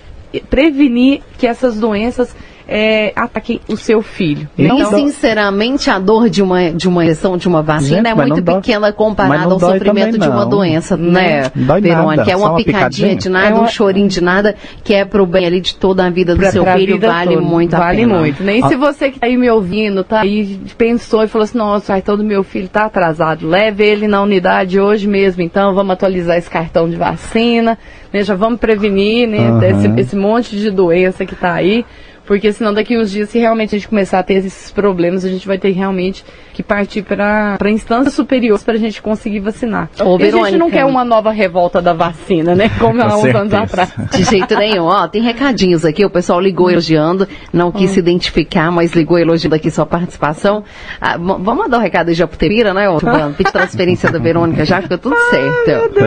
prevenir 0.48 1.20
que 1.36 1.46
essas 1.46 1.78
doenças 1.78 2.34
é, 2.70 3.14
ataquem 3.16 3.60
o 3.66 3.76
seu 3.78 4.02
filho. 4.02 4.46
Né? 4.56 4.66
Então, 4.66 4.90
sinceramente, 4.90 5.88
a 5.88 5.98
dor 5.98 6.28
de 6.28 6.42
uma, 6.42 6.70
de 6.70 6.86
uma 6.86 7.02
injeção 7.02 7.38
de 7.38 7.48
uma 7.48 7.62
vacina 7.62 7.96
Gente, 7.96 8.08
é 8.08 8.14
muito 8.14 8.42
pequena 8.42 8.92
comparada 8.92 9.54
ao 9.54 9.58
sofrimento 9.58 10.18
de 10.18 10.28
uma 10.28 10.44
doença, 10.44 10.94
né, 10.94 11.50
Verônica? 11.54 12.30
É 12.30 12.36
uma, 12.36 12.50
uma 12.50 12.56
picadinha, 12.56 13.16
de 13.16 13.30
nada, 13.30 13.46
é 13.46 13.54
uma... 13.54 13.62
um 13.62 13.68
chorinho 13.68 14.08
de 14.08 14.20
nada, 14.20 14.54
que 14.84 14.92
é 14.92 15.06
pro 15.06 15.24
bem 15.24 15.46
ali 15.46 15.62
de 15.62 15.76
toda 15.76 16.04
a 16.04 16.10
vida 16.10 16.34
do 16.34 16.40
pra, 16.40 16.50
seu 16.50 16.62
pra 16.62 16.76
filho, 16.76 17.00
vale 17.00 17.34
toda. 17.36 17.46
muito 17.46 17.74
a 17.74 17.78
vale 17.78 17.96
pena. 17.98 18.14
Vale 18.14 18.22
muito. 18.22 18.42
Nem 18.42 18.62
ah. 18.62 18.68
se 18.68 18.76
você 18.76 19.10
que 19.10 19.18
tá 19.18 19.26
aí 19.26 19.36
me 19.38 19.48
ouvindo, 19.48 20.04
tá 20.04 20.20
aí, 20.20 20.60
pensou 20.76 21.24
e 21.24 21.28
falou 21.28 21.44
assim, 21.44 21.56
nossa, 21.56 21.94
aí 21.94 22.02
todo 22.02 22.22
meu 22.22 22.42
filho 22.42 22.68
tá 22.68 22.84
atrasado, 22.84 23.48
leve 23.48 23.82
ele 23.82 24.06
na 24.06 24.20
unidade 24.20 24.78
hoje 24.78 25.08
mesmo, 25.08 25.40
então 25.40 25.74
vamos 25.74 25.92
atualizar 25.92 26.36
esse 26.36 26.50
cartão 26.50 26.88
de 26.90 26.96
vacina, 26.96 27.78
né, 28.12 28.22
já 28.22 28.34
vamos 28.34 28.60
prevenir, 28.60 29.26
né, 29.26 29.50
uhum. 29.50 29.62
esse, 29.62 30.00
esse 30.00 30.16
monte 30.16 30.54
de 30.54 30.70
doença 30.70 31.24
que 31.24 31.34
tá 31.34 31.54
aí. 31.54 31.86
Porque 32.28 32.52
senão 32.52 32.74
daqui 32.74 32.98
uns 32.98 33.10
dias, 33.10 33.30
se 33.30 33.38
realmente 33.38 33.74
a 33.74 33.78
gente 33.78 33.88
começar 33.88 34.18
a 34.18 34.22
ter 34.22 34.34
esses 34.34 34.70
problemas, 34.70 35.24
a 35.24 35.30
gente 35.30 35.46
vai 35.46 35.56
ter 35.56 35.70
realmente 35.70 36.22
que 36.52 36.62
partir 36.62 37.02
para 37.02 37.70
instâncias 37.70 38.12
superiores 38.12 38.62
para 38.62 38.74
a 38.74 38.78
gente 38.78 39.00
conseguir 39.00 39.40
vacinar. 39.40 39.88
Ô, 39.98 40.18
e 40.18 40.24
a 40.24 40.30
gente 40.30 40.58
não 40.58 40.70
quer 40.70 40.84
uma 40.84 41.06
nova 41.06 41.32
revolta 41.32 41.80
da 41.80 41.94
vacina, 41.94 42.54
né? 42.54 42.68
Como 42.78 43.00
há 43.00 43.16
uns 43.16 43.34
anos 43.34 43.54
atrás. 43.54 43.94
De 44.12 44.24
jeito 44.24 44.54
nenhum. 44.56 44.84
Ó, 44.84 45.08
tem 45.08 45.22
recadinhos 45.22 45.86
aqui, 45.86 46.04
o 46.04 46.10
pessoal 46.10 46.38
ligou 46.38 46.70
elogiando, 46.70 47.26
não 47.50 47.72
quis 47.72 47.92
hum. 47.92 47.94
se 47.94 48.00
identificar, 48.00 48.70
mas 48.70 48.92
ligou 48.92 49.18
elogiando 49.18 49.54
aqui 49.54 49.70
sua 49.70 49.86
participação. 49.86 50.62
Ah, 51.00 51.16
vamos 51.16 51.56
mandar 51.56 51.78
o 51.78 51.80
um 51.80 51.82
recado 51.82 52.12
já 52.12 52.26
pro 52.26 52.36
Tepira, 52.36 52.74
né? 52.74 52.90
O 52.90 52.98
pedir 53.34 53.52
transferência 53.52 54.12
da 54.12 54.18
Verônica 54.18 54.66
já, 54.66 54.82
fica 54.82 54.98
tudo 54.98 55.16
certo. 55.30 56.04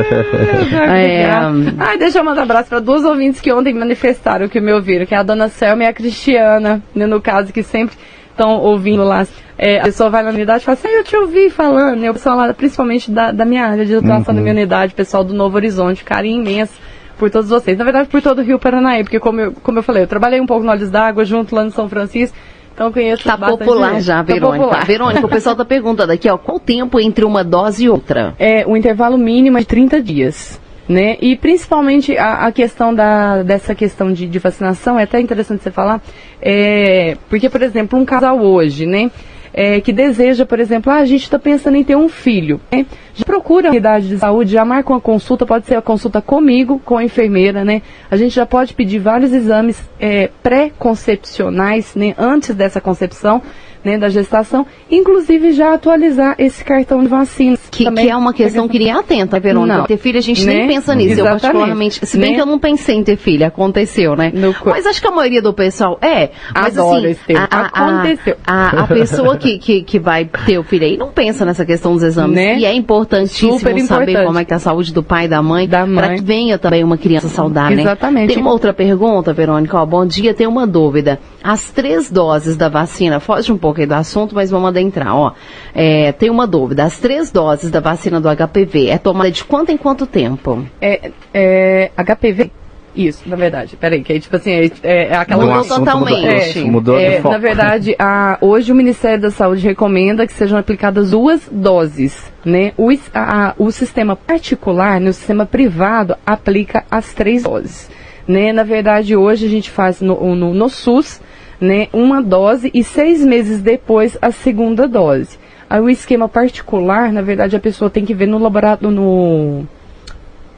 Ai, 0.87 1.03
é, 1.03 1.31
Ai, 1.79 1.97
deixa 1.97 2.19
eu 2.19 2.23
mandar 2.23 2.41
um 2.41 2.43
abraço 2.43 2.69
para 2.69 2.79
duas 2.79 3.03
ouvintes 3.03 3.41
que 3.41 3.51
ontem 3.51 3.73
manifestaram 3.73 4.47
que 4.47 4.61
me 4.61 4.71
ouviram, 4.71 5.07
que 5.07 5.15
é 5.15 5.17
a 5.17 5.23
dona 5.23 5.47
Selma 5.47 5.85
e 5.85 5.87
a 5.87 5.93
Cristina 5.93 6.10
Cristiana, 6.11 6.83
né, 6.93 7.05
no 7.05 7.21
caso, 7.21 7.53
que 7.53 7.63
sempre 7.63 7.95
estão 8.29 8.57
ouvindo 8.59 9.03
lá. 9.03 9.25
É, 9.57 9.79
a 9.79 9.83
pessoa 9.83 10.09
vai 10.09 10.23
na 10.23 10.29
unidade 10.29 10.63
e 10.63 10.65
fala 10.65 10.77
assim, 10.77 10.87
ah, 10.87 10.97
eu 10.97 11.03
te 11.03 11.15
ouvi 11.15 11.49
falando, 11.49 11.99
né? 11.99 12.09
o 12.09 12.13
pessoal 12.13 12.35
lá, 12.35 12.53
principalmente 12.53 13.11
da, 13.11 13.31
da 13.31 13.45
minha 13.45 13.65
área 13.65 13.85
de 13.85 13.95
atuação 13.95 14.33
uhum. 14.33 14.35
da 14.35 14.41
minha 14.41 14.53
unidade, 14.53 14.93
pessoal 14.93 15.23
do 15.23 15.33
Novo 15.33 15.55
Horizonte, 15.55 16.03
carinho 16.03 16.41
imenso 16.41 16.73
por 17.17 17.29
todos 17.29 17.49
vocês. 17.49 17.77
Na 17.77 17.83
verdade, 17.83 18.09
por 18.09 18.21
todo 18.21 18.39
o 18.39 18.41
Rio 18.41 18.57
Paranaíba, 18.57 19.03
porque 19.03 19.19
como 19.19 19.39
eu, 19.39 19.51
como 19.51 19.77
eu 19.77 19.83
falei, 19.83 20.03
eu 20.03 20.07
trabalhei 20.07 20.41
um 20.41 20.47
pouco 20.47 20.65
no 20.65 20.71
Olhos 20.71 20.89
d'Água, 20.89 21.23
junto 21.23 21.55
lá 21.55 21.63
no 21.63 21.69
São 21.69 21.87
Francisco, 21.87 22.35
então 22.73 22.91
conheço 22.91 23.23
Tá 23.23 23.37
popular 23.37 23.93
gente. 23.93 24.03
já, 24.03 24.17
tá 24.17 24.23
Verônica. 24.23 24.63
Popular. 24.63 24.85
Verônica, 24.85 25.25
o 25.25 25.29
pessoal 25.29 25.55
tá 25.55 25.63
perguntando 25.63 26.11
aqui, 26.11 26.27
ó, 26.27 26.37
qual 26.37 26.57
o 26.57 26.59
tempo 26.59 26.99
entre 26.99 27.23
uma 27.23 27.43
dose 27.43 27.85
e 27.85 27.89
outra? 27.89 28.33
É, 28.39 28.65
o 28.65 28.75
intervalo 28.75 29.17
mínimo 29.17 29.57
é 29.57 29.61
de 29.61 29.67
30 29.67 30.01
dias. 30.01 30.59
Né? 30.91 31.15
E 31.21 31.37
principalmente 31.37 32.17
a, 32.17 32.47
a 32.47 32.51
questão 32.51 32.93
da, 32.93 33.43
dessa 33.43 33.73
questão 33.73 34.11
de, 34.11 34.27
de, 34.27 34.39
vacinação, 34.39 34.99
é 34.99 35.03
até 35.03 35.21
interessante 35.21 35.63
você 35.63 35.71
falar, 35.71 36.01
é, 36.41 37.15
porque, 37.29 37.49
por 37.49 37.61
exemplo, 37.61 37.97
um 37.97 38.03
casal 38.03 38.41
hoje, 38.41 38.85
né? 38.85 39.09
É, 39.53 39.79
que 39.79 39.93
deseja, 39.93 40.45
por 40.45 40.59
exemplo, 40.59 40.91
ah, 40.91 40.97
a 40.97 41.05
gente 41.05 41.23
está 41.23 41.39
pensando 41.39 41.77
em 41.77 41.83
ter 41.83 41.95
um 41.95 42.09
filho. 42.09 42.59
Né? 42.69 42.85
Já 43.13 43.23
procura 43.23 43.69
a 43.69 43.71
unidade 43.71 44.09
de 44.09 44.17
saúde, 44.17 44.51
já 44.51 44.65
marca 44.65 44.91
uma 44.91 44.99
consulta, 44.99 45.45
pode 45.45 45.65
ser 45.65 45.75
a 45.75 45.81
consulta 45.81 46.21
comigo, 46.21 46.77
com 46.83 46.97
a 46.97 47.03
enfermeira, 47.05 47.63
né? 47.63 47.81
A 48.09 48.17
gente 48.17 48.35
já 48.35 48.45
pode 48.45 48.73
pedir 48.73 48.99
vários 48.99 49.31
exames 49.31 49.89
é, 49.97 50.29
pré-concepcionais, 50.43 51.95
né? 51.95 52.13
Antes 52.17 52.53
dessa 52.53 52.81
concepção, 52.81 53.41
né, 53.83 53.97
da 53.97 54.09
gestação, 54.09 54.65
inclusive 54.89 55.51
já 55.51 55.73
atualizar 55.73 56.35
esse 56.37 56.63
cartão 56.63 57.01
de 57.01 57.07
vacinas. 57.07 57.59
Que, 57.69 57.89
que 57.89 58.09
é 58.09 58.15
uma 58.15 58.33
questão 58.33 58.67
que 58.67 58.77
iria 58.77 58.97
atenta, 58.97 59.39
Verônica. 59.39 59.77
Não. 59.77 59.85
Ter 59.85 59.97
filho, 59.97 60.17
a 60.17 60.21
gente 60.21 60.45
né? 60.45 60.53
nem 60.53 60.67
pensa 60.67 60.95
nisso. 60.95 61.13
Exatamente. 61.13 61.45
Eu 61.45 61.51
particularmente, 61.51 62.05
se 62.05 62.17
bem 62.17 62.31
né? 62.31 62.35
que 62.35 62.41
eu 62.41 62.45
não 62.45 62.59
pensei 62.59 62.95
em 62.95 63.03
ter 63.03 63.17
filho, 63.17 63.45
aconteceu, 63.45 64.15
né? 64.15 64.31
No... 64.33 64.55
Mas 64.65 64.85
acho 64.85 65.01
que 65.01 65.07
a 65.07 65.11
maioria 65.11 65.41
do 65.41 65.53
pessoal 65.53 65.97
é. 66.01 66.29
Mas 66.53 66.77
Adoro 66.77 67.07
assim, 67.07 67.33
a, 67.35 67.43
a, 67.43 67.65
aconteceu. 67.65 68.37
A, 68.45 68.83
a, 68.83 68.87
pessoa 68.87 69.37
que, 69.37 69.57
que, 69.57 69.83
que 69.83 69.99
vai 69.99 70.25
ter 70.45 70.57
o 70.57 70.63
filho 70.63 70.85
aí 70.85 70.97
não 70.97 71.11
pensa 71.11 71.45
nessa 71.45 71.65
questão 71.65 71.93
dos 71.93 72.03
exames. 72.03 72.35
Né? 72.35 72.59
E 72.59 72.65
é 72.65 72.73
importantíssimo 72.73 73.59
saber 73.81 74.25
como 74.25 74.37
é 74.37 74.43
que 74.43 74.49
tá 74.49 74.55
a 74.55 74.59
saúde 74.59 74.93
do 74.93 75.03
pai 75.03 75.25
e 75.25 75.27
da 75.27 75.41
mãe, 75.41 75.67
da 75.67 75.85
mãe. 75.85 75.95
para 75.95 76.15
que 76.15 76.23
venha 76.23 76.57
também 76.57 76.83
uma 76.83 76.97
criança 76.97 77.29
saudável. 77.29 77.75
Né? 77.75 77.83
Exatamente. 77.83 78.27
Né? 78.27 78.33
Tem 78.33 78.41
uma 78.41 78.51
outra 78.51 78.73
pergunta, 78.73 79.33
Verônica. 79.33 79.77
Ó, 79.77 79.85
bom 79.85 80.05
dia, 80.05 80.33
tem 80.33 80.47
uma 80.47 80.67
dúvida. 80.67 81.19
As 81.43 81.71
três 81.71 82.11
doses 82.11 82.55
da 82.55 82.69
vacina, 82.69 83.19
foge 83.19 83.51
um 83.51 83.57
pouco 83.57 83.79
aí 83.79 83.85
do 83.85 83.93
assunto, 83.93 84.35
mas 84.35 84.51
vamos 84.51 84.69
adentrar. 84.69 85.15
Ó, 85.15 85.33
é, 85.73 86.11
tem 86.11 86.29
uma 86.29 86.45
dúvida. 86.45 86.83
As 86.83 86.99
três 86.99 87.31
doses 87.31 87.71
da 87.71 87.79
vacina 87.79 88.21
do 88.21 88.29
HPV 88.29 88.87
é 88.87 88.97
tomada 88.97 89.31
de 89.31 89.43
quanto 89.43 89.71
em 89.71 89.77
quanto 89.77 90.05
tempo? 90.05 90.63
É, 90.79 91.11
é 91.33 91.91
HPV 91.97 92.51
isso, 92.95 93.27
na 93.27 93.35
verdade. 93.35 93.77
Peraí, 93.77 94.03
que 94.03 94.11
aí, 94.11 94.19
tipo 94.19 94.35
assim, 94.35 94.51
é, 94.51 94.65
é, 94.83 95.07
é 95.07 95.15
aquela... 95.15 95.45
Mudou 95.45 95.63
totalmente. 95.63 96.59
Mudou, 96.59 96.95
mudou 96.95 96.99
é, 96.99 97.21
Na 97.21 97.37
verdade, 97.37 97.95
a, 97.97 98.37
hoje 98.41 98.71
o 98.71 98.75
Ministério 98.75 99.21
da 99.21 99.31
Saúde 99.31 99.65
recomenda 99.65 100.27
que 100.27 100.33
sejam 100.33 100.59
aplicadas 100.59 101.11
duas 101.11 101.47
doses, 101.49 102.31
né? 102.43 102.73
O, 102.77 102.89
a, 103.13 103.55
o 103.57 103.71
sistema 103.71 104.15
particular, 104.15 104.99
no 104.99 105.13
sistema 105.13 105.45
privado, 105.45 106.15
aplica 106.25 106.83
as 106.91 107.13
três 107.13 107.43
doses, 107.43 107.89
né? 108.27 108.51
Na 108.51 108.63
verdade, 108.63 109.15
hoje 109.15 109.45
a 109.45 109.49
gente 109.49 109.69
faz 109.69 110.01
no, 110.01 110.35
no, 110.35 110.53
no 110.53 110.69
SUS, 110.69 111.21
né, 111.61 111.87
uma 111.93 112.21
dose 112.21 112.71
e 112.73 112.83
seis 112.83 113.23
meses 113.23 113.61
depois 113.61 114.17
a 114.19 114.31
segunda 114.31 114.87
dose. 114.87 115.37
Aí 115.69 115.79
o 115.79 115.89
esquema 115.89 116.27
particular, 116.27 117.13
na 117.13 117.21
verdade, 117.21 117.55
a 117.55 117.59
pessoa 117.59 117.89
tem 117.89 118.03
que 118.03 118.13
ver 118.13 118.25
no 118.25 118.39
laboratório, 118.39 118.93
no 118.93 119.65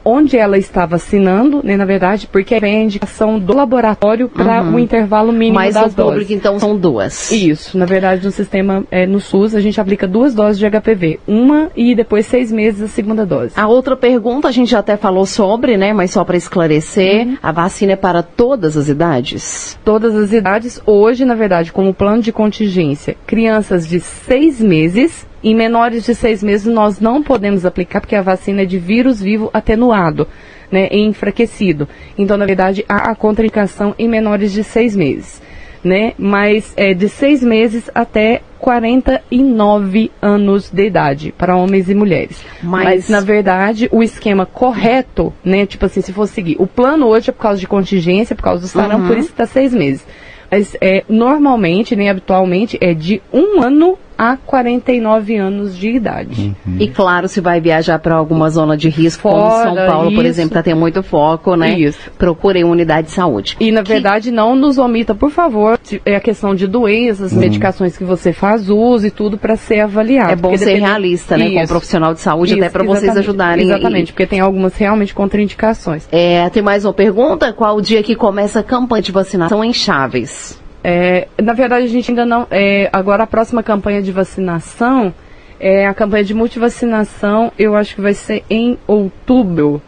onde 0.04 0.36
ela 0.36 0.58
está 0.58 0.84
vacinando, 0.84 1.60
né, 1.64 1.76
na 1.76 1.84
verdade, 1.84 2.26
porque 2.26 2.54
é 2.54 2.58
a 2.58 2.82
indicação 2.82 3.38
do 3.38 3.54
laboratório 3.54 4.28
para 4.28 4.62
uhum. 4.62 4.74
o 4.74 4.78
intervalo 4.78 5.32
mínimo 5.32 5.54
Mas 5.54 5.74
das 5.74 5.92
o 5.92 5.96
público, 5.96 6.32
então, 6.32 6.58
são 6.58 6.76
duas. 6.76 7.30
Isso. 7.32 7.76
Na 7.78 7.86
verdade, 7.86 8.24
no 8.24 8.30
sistema, 8.30 8.84
é, 8.90 9.06
no 9.06 9.20
SUS, 9.20 9.54
a 9.54 9.60
gente 9.60 9.80
aplica 9.80 10.06
duas 10.06 10.34
doses 10.34 10.58
de 10.58 10.68
HPV. 10.68 11.20
Uma 11.26 11.70
e 11.74 11.94
depois 11.94 12.26
seis 12.26 12.52
meses 12.52 12.82
a 12.82 12.88
segunda 12.88 13.24
dose. 13.24 13.54
A 13.56 13.66
outra 13.66 13.96
pergunta, 13.96 14.48
a 14.48 14.52
gente 14.52 14.70
já 14.70 14.80
até 14.80 14.96
falou 14.96 15.24
sobre, 15.26 15.76
né, 15.76 15.92
mas 15.92 16.10
só 16.10 16.24
para 16.24 16.36
esclarecer, 16.36 17.26
uhum. 17.26 17.38
a 17.42 17.52
vacina 17.52 17.92
é 17.92 17.96
para 17.96 18.22
todas 18.22 18.76
as 18.76 18.88
idades? 18.88 19.78
Todas 19.84 20.14
as 20.14 20.32
idades. 20.32 20.80
Hoje, 20.84 21.24
na 21.24 21.34
verdade, 21.34 21.72
como 21.72 21.94
plano 21.94 22.22
de 22.22 22.32
contingência, 22.32 23.16
crianças 23.26 23.86
de 23.88 24.00
seis 24.00 24.60
meses 24.60 25.26
em 25.44 25.54
menores 25.54 26.04
de 26.04 26.14
seis 26.14 26.42
meses 26.42 26.66
nós 26.66 27.00
não 27.00 27.22
podemos 27.22 27.66
aplicar 27.66 28.00
porque 28.00 28.16
a 28.16 28.22
vacina 28.22 28.62
é 28.62 28.64
de 28.64 28.78
vírus 28.78 29.20
vivo 29.20 29.50
atenuado, 29.52 30.26
né, 30.70 30.88
e 30.90 31.00
enfraquecido. 31.00 31.88
Então, 32.16 32.36
na 32.36 32.46
verdade, 32.46 32.84
há 32.88 33.10
a 33.10 33.14
contraindicação 33.14 33.94
em 33.98 34.08
menores 34.08 34.52
de 34.52 34.64
seis 34.64 34.96
meses, 34.96 35.40
né, 35.84 36.14
mas 36.18 36.72
é 36.76 36.94
de 36.94 37.08
seis 37.08 37.42
meses 37.42 37.90
até 37.94 38.40
49 38.58 40.10
anos 40.22 40.70
de 40.70 40.86
idade 40.86 41.34
para 41.36 41.54
homens 41.54 41.90
e 41.90 41.94
mulheres. 41.94 42.42
Mas, 42.62 42.84
mas, 42.84 43.08
na 43.10 43.20
verdade, 43.20 43.90
o 43.92 44.02
esquema 44.02 44.46
correto, 44.46 45.32
né, 45.44 45.66
tipo 45.66 45.84
assim, 45.84 46.00
se 46.00 46.12
for 46.12 46.26
seguir, 46.26 46.56
o 46.58 46.66
plano 46.66 47.06
hoje 47.06 47.28
é 47.28 47.32
por 47.32 47.42
causa 47.42 47.60
de 47.60 47.66
contingência, 47.66 48.34
por 48.34 48.42
causa 48.42 48.62
do 48.62 48.68
sarampo, 48.68 49.02
uhum. 49.02 49.08
por 49.08 49.18
isso 49.18 49.28
está 49.28 49.46
seis 49.46 49.74
meses. 49.74 50.04
Mas 50.50 50.76
é, 50.80 51.04
normalmente, 51.08 51.94
nem 51.94 52.06
né, 52.06 52.10
habitualmente, 52.12 52.78
é 52.80 52.94
de 52.94 53.20
um 53.32 53.60
ano 53.60 53.98
a 54.16 54.36
49 54.36 55.36
anos 55.36 55.76
de 55.76 55.90
idade. 55.90 56.54
Uhum. 56.66 56.76
E 56.78 56.88
claro, 56.88 57.28
se 57.28 57.40
vai 57.40 57.60
viajar 57.60 57.98
para 57.98 58.14
alguma 58.14 58.48
zona 58.50 58.76
de 58.76 58.88
risco, 58.88 59.22
Fora, 59.22 59.64
como 59.64 59.76
São 59.76 59.86
Paulo, 59.86 60.08
isso. 60.08 60.16
por 60.16 60.26
exemplo, 60.26 60.50
para 60.50 60.62
ter 60.62 60.74
muito 60.74 61.02
foco, 61.02 61.56
né? 61.56 61.78
Isso. 61.78 62.10
Procure 62.16 62.62
uma 62.62 62.72
unidade 62.72 63.08
de 63.08 63.12
saúde. 63.12 63.56
E 63.60 63.70
na 63.72 63.82
que... 63.82 63.92
verdade, 63.92 64.30
não 64.30 64.54
nos 64.54 64.78
omita, 64.78 65.14
por 65.14 65.30
favor, 65.30 65.78
é 66.04 66.16
a 66.16 66.20
questão 66.20 66.54
de 66.54 66.66
doenças, 66.66 67.32
uhum. 67.32 67.40
medicações 67.40 67.96
que 67.96 68.04
você 68.04 68.32
faz 68.32 68.68
uso 68.68 69.06
e 69.06 69.10
tudo 69.10 69.36
para 69.36 69.56
ser 69.56 69.80
avaliado. 69.80 70.32
É 70.32 70.36
bom 70.36 70.56
ser 70.56 70.66
depende... 70.66 70.86
realista, 70.86 71.36
né? 71.36 71.46
Isso. 71.46 71.54
Com 71.54 71.62
um 71.62 71.66
profissional 71.66 72.14
de 72.14 72.20
saúde, 72.20 72.52
isso, 72.54 72.62
até 72.62 72.70
para 72.70 72.84
vocês 72.84 73.16
ajudarem. 73.16 73.64
Exatamente, 73.64 74.10
e... 74.10 74.12
porque 74.12 74.26
tem 74.26 74.40
algumas 74.40 74.76
realmente 74.76 75.14
contraindicações. 75.14 76.08
É, 76.10 76.48
tem 76.50 76.62
mais 76.62 76.84
uma 76.84 76.94
pergunta? 76.94 77.52
Qual 77.52 77.76
o 77.76 77.82
dia 77.82 78.02
que 78.02 78.14
começa 78.14 78.60
a 78.60 78.62
campanha 78.62 79.02
de 79.02 79.12
vacinação 79.12 79.64
em 79.64 79.72
Chaves? 79.72 80.63
É, 80.86 81.28
na 81.42 81.54
verdade, 81.54 81.86
a 81.86 81.88
gente 81.88 82.10
ainda 82.10 82.26
não. 82.26 82.46
É, 82.50 82.90
agora, 82.92 83.22
a 83.22 83.26
próxima 83.26 83.62
campanha 83.62 84.02
de 84.02 84.12
vacinação, 84.12 85.14
é, 85.58 85.86
a 85.86 85.94
campanha 85.94 86.22
de 86.22 86.34
multivacinação, 86.34 87.50
eu 87.58 87.74
acho 87.74 87.94
que 87.94 88.02
vai 88.02 88.12
ser 88.12 88.44
em 88.50 88.78
outubro. 88.86 89.80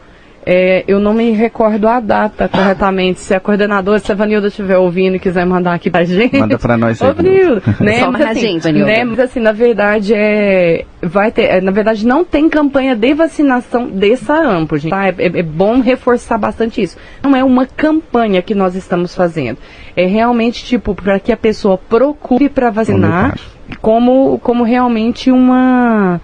É, 0.49 0.85
eu 0.87 1.01
não 1.01 1.13
me 1.13 1.33
recordo 1.33 1.89
a 1.89 1.99
data 1.99 2.49
corretamente. 2.49 3.19
Se 3.19 3.35
a 3.35 3.41
coordenadora, 3.41 3.99
se 3.99 4.13
a 4.13 4.15
Vanilda 4.15 4.47
estiver 4.47 4.79
ouvindo 4.79 5.17
e 5.17 5.19
quiser 5.19 5.45
mandar 5.45 5.75
aqui 5.75 5.91
pra 5.91 6.05
gente. 6.05 6.39
Manda 6.39 6.57
pra 6.57 6.77
nós 6.77 7.03
aí. 7.03 7.13
Vanilda, 7.13 7.63
né? 7.81 7.99
Só 7.99 8.13
mas, 8.13 8.23
assim, 8.23 8.41
gente, 8.41 8.63
Vanilda. 8.63 8.87
Né? 8.87 9.05
Mas 9.05 9.19
assim, 9.19 9.41
na 9.41 9.51
verdade, 9.51 10.15
é, 10.15 10.85
vai 11.03 11.33
ter, 11.33 11.47
é, 11.47 11.61
na 11.61 11.73
verdade, 11.73 12.07
não 12.07 12.25
tem 12.25 12.49
campanha 12.49 12.95
de 12.95 13.13
vacinação 13.13 13.89
de 13.89 14.17
sarampo, 14.17 14.79
gente. 14.79 14.91
Tá? 14.91 15.09
É, 15.09 15.15
é, 15.19 15.27
é 15.41 15.43
bom 15.43 15.81
reforçar 15.81 16.39
bastante 16.39 16.81
isso. 16.81 16.97
Não 17.25 17.35
é 17.35 17.43
uma 17.43 17.67
campanha 17.67 18.41
que 18.41 18.55
nós 18.55 18.77
estamos 18.77 19.17
fazendo. 19.17 19.59
É 19.97 20.07
realmente, 20.07 20.65
tipo, 20.65 20.95
para 20.95 21.19
que 21.19 21.33
a 21.33 21.37
pessoa 21.37 21.77
procure 21.77 22.49
para 22.49 22.71
vacinar 22.71 23.37
como, 23.83 24.39
como 24.39 24.63
realmente 24.63 25.29
uma 25.29 26.21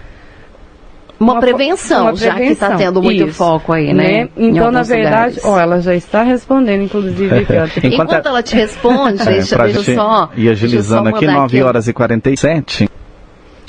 uma, 1.23 1.35
uma 1.35 1.41
prevenção, 1.41 2.03
uma 2.03 2.17
já 2.17 2.35
que 2.35 2.43
está 2.43 2.77
tendo 2.77 3.03
muito 3.03 3.29
Isso. 3.29 3.35
foco 3.35 3.73
aí, 3.73 3.93
né? 3.93 4.25
né? 4.25 4.29
Então, 4.37 4.71
na 4.71 4.83
verdade, 4.83 5.39
ó, 5.45 5.59
ela 5.59 5.81
já 5.81 5.95
está 5.95 6.23
respondendo, 6.23 6.83
inclusive. 6.83 7.35
Aqui, 7.43 7.53
ó. 7.53 7.65
Enquanto, 7.65 8.03
Enquanto 8.03 8.27
ela 8.27 8.43
te 8.43 8.55
responde, 8.55 9.23
é, 9.29 9.33
deixa, 9.33 9.57
deixa 9.57 9.95
só. 9.95 10.31
E 10.37 10.49
agilizando 10.49 11.09
aqui, 11.09 11.27
9 11.27 11.63
horas 11.63 11.89
e 11.89 11.93
47. 11.93 12.89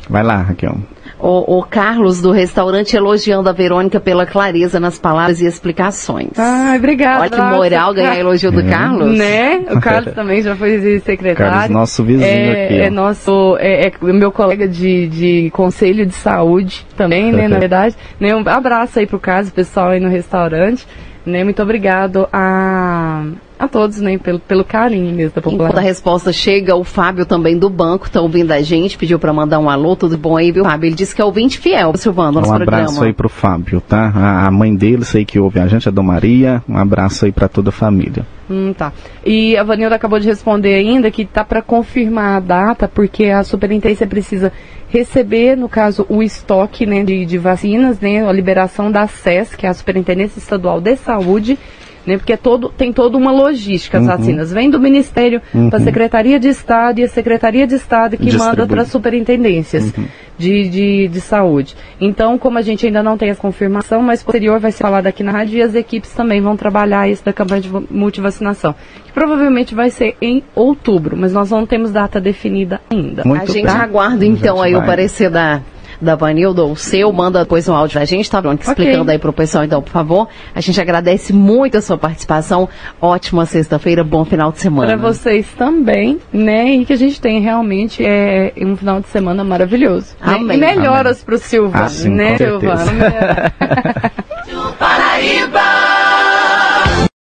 Vai 0.10 0.24
lá, 0.24 0.38
Raquel. 0.38 0.78
O, 1.20 1.60
o, 1.60 1.64
Carlos 1.64 2.22
do 2.22 2.32
restaurante 2.32 2.98
elogiando 2.98 3.48
a 3.48 3.54
Verônica 3.54 3.98
pela 3.98 4.26
clareza 4.26 4.78
nas 4.78 5.00
palavras 5.00 5.40
e 5.40 5.46
explicações. 5.46 6.38
Ai, 6.38 6.78
obrigada. 6.78 7.22
Olha 7.22 7.30
que 7.30 7.42
moral 7.42 7.94
ganhar 7.94 8.20
elogio 8.20 8.52
do 8.52 8.60
é. 8.60 8.70
Carlos. 8.70 9.18
Né? 9.18 9.64
O 9.72 9.80
Carlos 9.80 10.12
também 10.16 10.42
já 10.42 10.54
foi 10.54 11.00
secretário. 11.00 11.52
Carlos, 11.52 11.70
nosso 11.70 12.04
vizinho 12.04 12.28
é, 12.28 12.66
aqui. 12.66 12.80
É 12.82 12.90
nosso, 12.90 13.56
é, 13.58 13.88
é, 13.88 13.94
meu 14.02 14.34
colega 14.34 14.68
de, 14.68 15.08
de 15.08 15.50
conselho 15.52 16.06
de 16.06 16.14
saúde 16.14 16.86
também, 16.98 17.32
né? 17.32 17.48
Na 17.48 17.58
verdade. 17.58 17.96
Né, 18.20 18.36
um 18.36 18.44
abraço 18.46 19.00
aí 19.00 19.08
pro 19.08 19.20
Carlos, 19.20 19.50
pessoal 19.50 19.92
aí 19.92 20.02
no 20.02 20.10
restaurante. 20.10 20.86
Né, 21.26 21.42
muito 21.46 21.64
obrigado 21.64 22.28
a 22.34 23.24
a 23.64 23.68
todos, 23.68 24.00
né, 24.00 24.18
pelo, 24.18 24.40
pelo 24.40 24.64
carinho 24.64 25.14
mesmo 25.14 25.36
da 25.36 25.42
população. 25.42 25.66
Enquanto 25.66 25.78
a 25.78 25.82
resposta 25.82 26.32
chega, 26.32 26.76
o 26.76 26.84
Fábio 26.84 27.26
também 27.26 27.58
do 27.58 27.70
banco 27.70 28.08
está 28.08 28.22
ouvindo 28.22 28.52
a 28.52 28.62
gente, 28.62 28.98
pediu 28.98 29.18
para 29.20 29.34
mandar 29.34 29.60
um 29.60 29.70
alô, 29.70 29.96
tudo 29.96 30.18
bom 30.18 30.38
aí, 30.38 30.52
viu, 30.52 30.64
Fábio? 30.64 30.88
Ele 30.88 30.96
disse 30.96 31.16
que 31.16 31.22
é 31.22 31.26
ouvinte 31.26 31.58
fiel, 31.60 31.96
Silvano, 31.96 32.40
nosso 32.40 32.52
Um 32.52 32.56
abraço 32.56 32.86
programa. 32.86 33.06
aí 33.06 33.14
pro 33.14 33.30
Fábio, 33.30 33.82
tá? 33.82 34.12
A, 34.16 34.48
a 34.48 34.52
mãe 34.52 34.76
dele, 34.76 35.06
sei 35.06 35.26
que 35.26 35.40
ouve 35.40 35.60
a 35.60 35.68
gente, 35.68 35.88
a 35.88 35.92
Dom 35.92 36.04
Maria, 36.04 36.64
um 36.68 36.78
abraço 36.78 37.26
aí 37.26 37.32
para 37.32 37.48
toda 37.48 37.70
a 37.70 37.72
família. 37.74 38.26
Hum, 38.50 38.74
tá. 38.74 38.92
E 39.26 39.56
a 39.56 39.64
Vanilda 39.64 39.96
acabou 39.96 40.20
de 40.20 40.28
responder 40.28 40.76
ainda 40.76 41.10
que 41.10 41.26
tá 41.26 41.44
para 41.44 41.62
confirmar 41.62 42.38
a 42.38 42.40
data, 42.40 42.88
porque 42.88 43.26
a 43.26 43.44
superintendência 43.44 44.06
precisa 44.06 44.52
receber, 44.90 45.58
no 45.58 45.68
caso, 45.68 46.06
o 46.08 46.22
estoque 46.22 46.86
né, 46.86 47.04
de, 47.04 47.26
de 47.26 47.38
vacinas, 47.40 48.00
né, 48.00 48.28
a 48.28 48.32
liberação 48.32 48.92
da 48.92 49.08
SES, 49.08 49.56
que 49.56 49.66
é 49.66 49.70
a 49.70 49.74
Superintendência 49.74 50.38
Estadual 50.38 50.80
de 50.80 50.96
Saúde, 50.98 51.58
né? 52.06 52.18
Porque 52.18 52.34
é 52.34 52.38
todo, 52.38 52.70
tem 52.70 52.92
toda 52.92 53.18
uma 53.18 53.32
logística 53.32 53.98
as 53.98 54.04
uhum. 54.04 54.18
vacinas. 54.18 54.52
Vem 54.52 54.70
do 54.70 54.80
Ministério 54.80 55.42
uhum. 55.54 55.70
para 55.70 55.80
a 55.80 55.82
Secretaria 55.82 56.40
de 56.40 56.48
Estado 56.48 57.00
e 57.00 57.04
a 57.04 57.08
Secretaria 57.08 57.66
de 57.66 57.76
Estado 57.76 58.18
que 58.18 58.26
Distribui. 58.26 58.48
manda 58.48 58.68
para 58.68 58.82
as 58.82 58.90
superintendências 58.90 59.94
uhum. 59.96 60.06
de, 60.38 60.70
de, 60.70 61.08
de 61.08 61.22
saúde. 61.22 61.76
Então, 62.00 62.38
como 62.38 62.58
a 62.58 62.62
gente 62.62 62.86
ainda 62.86 63.02
não 63.02 63.18
tem 63.18 63.30
essa 63.30 63.42
confirmação, 63.42 64.02
mas 64.02 64.24
posterior 64.24 64.60
vai 64.60 64.72
ser 64.72 64.84
falado 64.84 65.08
aqui 65.08 65.24
na 65.24 65.32
rádio 65.32 65.58
e 65.58 65.62
as 65.62 65.76
equipes 65.76 66.12
também 66.14 66.42
vão 66.42 66.56
trabalhar 66.56 67.10
isso 67.10 67.24
da 67.24 67.34
campanha 67.34 67.62
de 67.62 67.70
multivacinação. 67.90 68.76
Que 69.06 69.12
provavelmente 69.12 69.74
vai 69.74 69.90
ser 69.90 70.16
em 70.22 70.44
outubro, 70.56 71.16
mas 71.18 71.34
nós 71.34 71.52
não 71.52 71.66
temos 71.66 71.92
data 71.92 72.20
definida 72.20 72.82
ainda. 72.90 73.24
Muito 73.26 73.44
a 73.44 73.46
gente 73.46 73.64
pra... 73.64 73.82
aguarda 73.82 74.26
então 74.26 74.62
aí 74.62 74.74
vai. 74.74 74.82
o 74.82 74.86
parecer 74.86 75.30
da 75.30 75.62
da 76.02 76.16
Vanilda, 76.16 76.64
o 76.64 76.76
seu, 76.76 77.12
manda 77.12 77.40
depois 77.40 77.68
um 77.68 77.74
áudio 77.74 77.98
pra 77.98 78.06
gente, 78.06 78.30
tá, 78.30 78.40
Verônica? 78.40 78.64
Explicando 78.64 79.04
okay. 79.04 79.14
aí 79.14 79.20
pro 79.20 79.34
pessoal, 79.34 79.64
então, 79.64 79.82
por 79.82 79.92
favor. 79.92 80.28
A 80.54 80.62
gente 80.62 80.80
agradece 80.80 81.34
muito 81.34 81.78
a 81.78 81.82
sua 81.82 81.98
participação. 81.98 82.68
Ótima 83.02 83.46
sexta-feira, 83.46 84.04
bom 84.04 84.26
final 84.26 84.52
de 84.52 84.60
semana. 84.60 84.88
Para 84.88 84.98
vocês 84.98 85.48
também, 85.58 86.20
né? 86.32 86.72
E 86.72 86.86
que 86.86 86.94
a 86.94 86.98
gente 86.98 87.20
tem 87.20 87.42
realmente 87.42 88.04
é, 88.06 88.54
um 88.58 88.76
final 88.76 89.00
de 89.00 89.08
semana 89.08 89.44
maravilhoso. 89.44 90.16
Né? 90.22 90.36
Amém. 90.36 90.58
Né? 90.58 90.74
E 90.74 90.78
melhoras 90.78 91.18
Amém. 91.18 91.26
pro 91.26 91.38
Silvano, 91.38 91.86
ah, 91.86 91.90
sim, 91.90 92.10
né, 92.10 92.38
Silvano? 92.38 92.92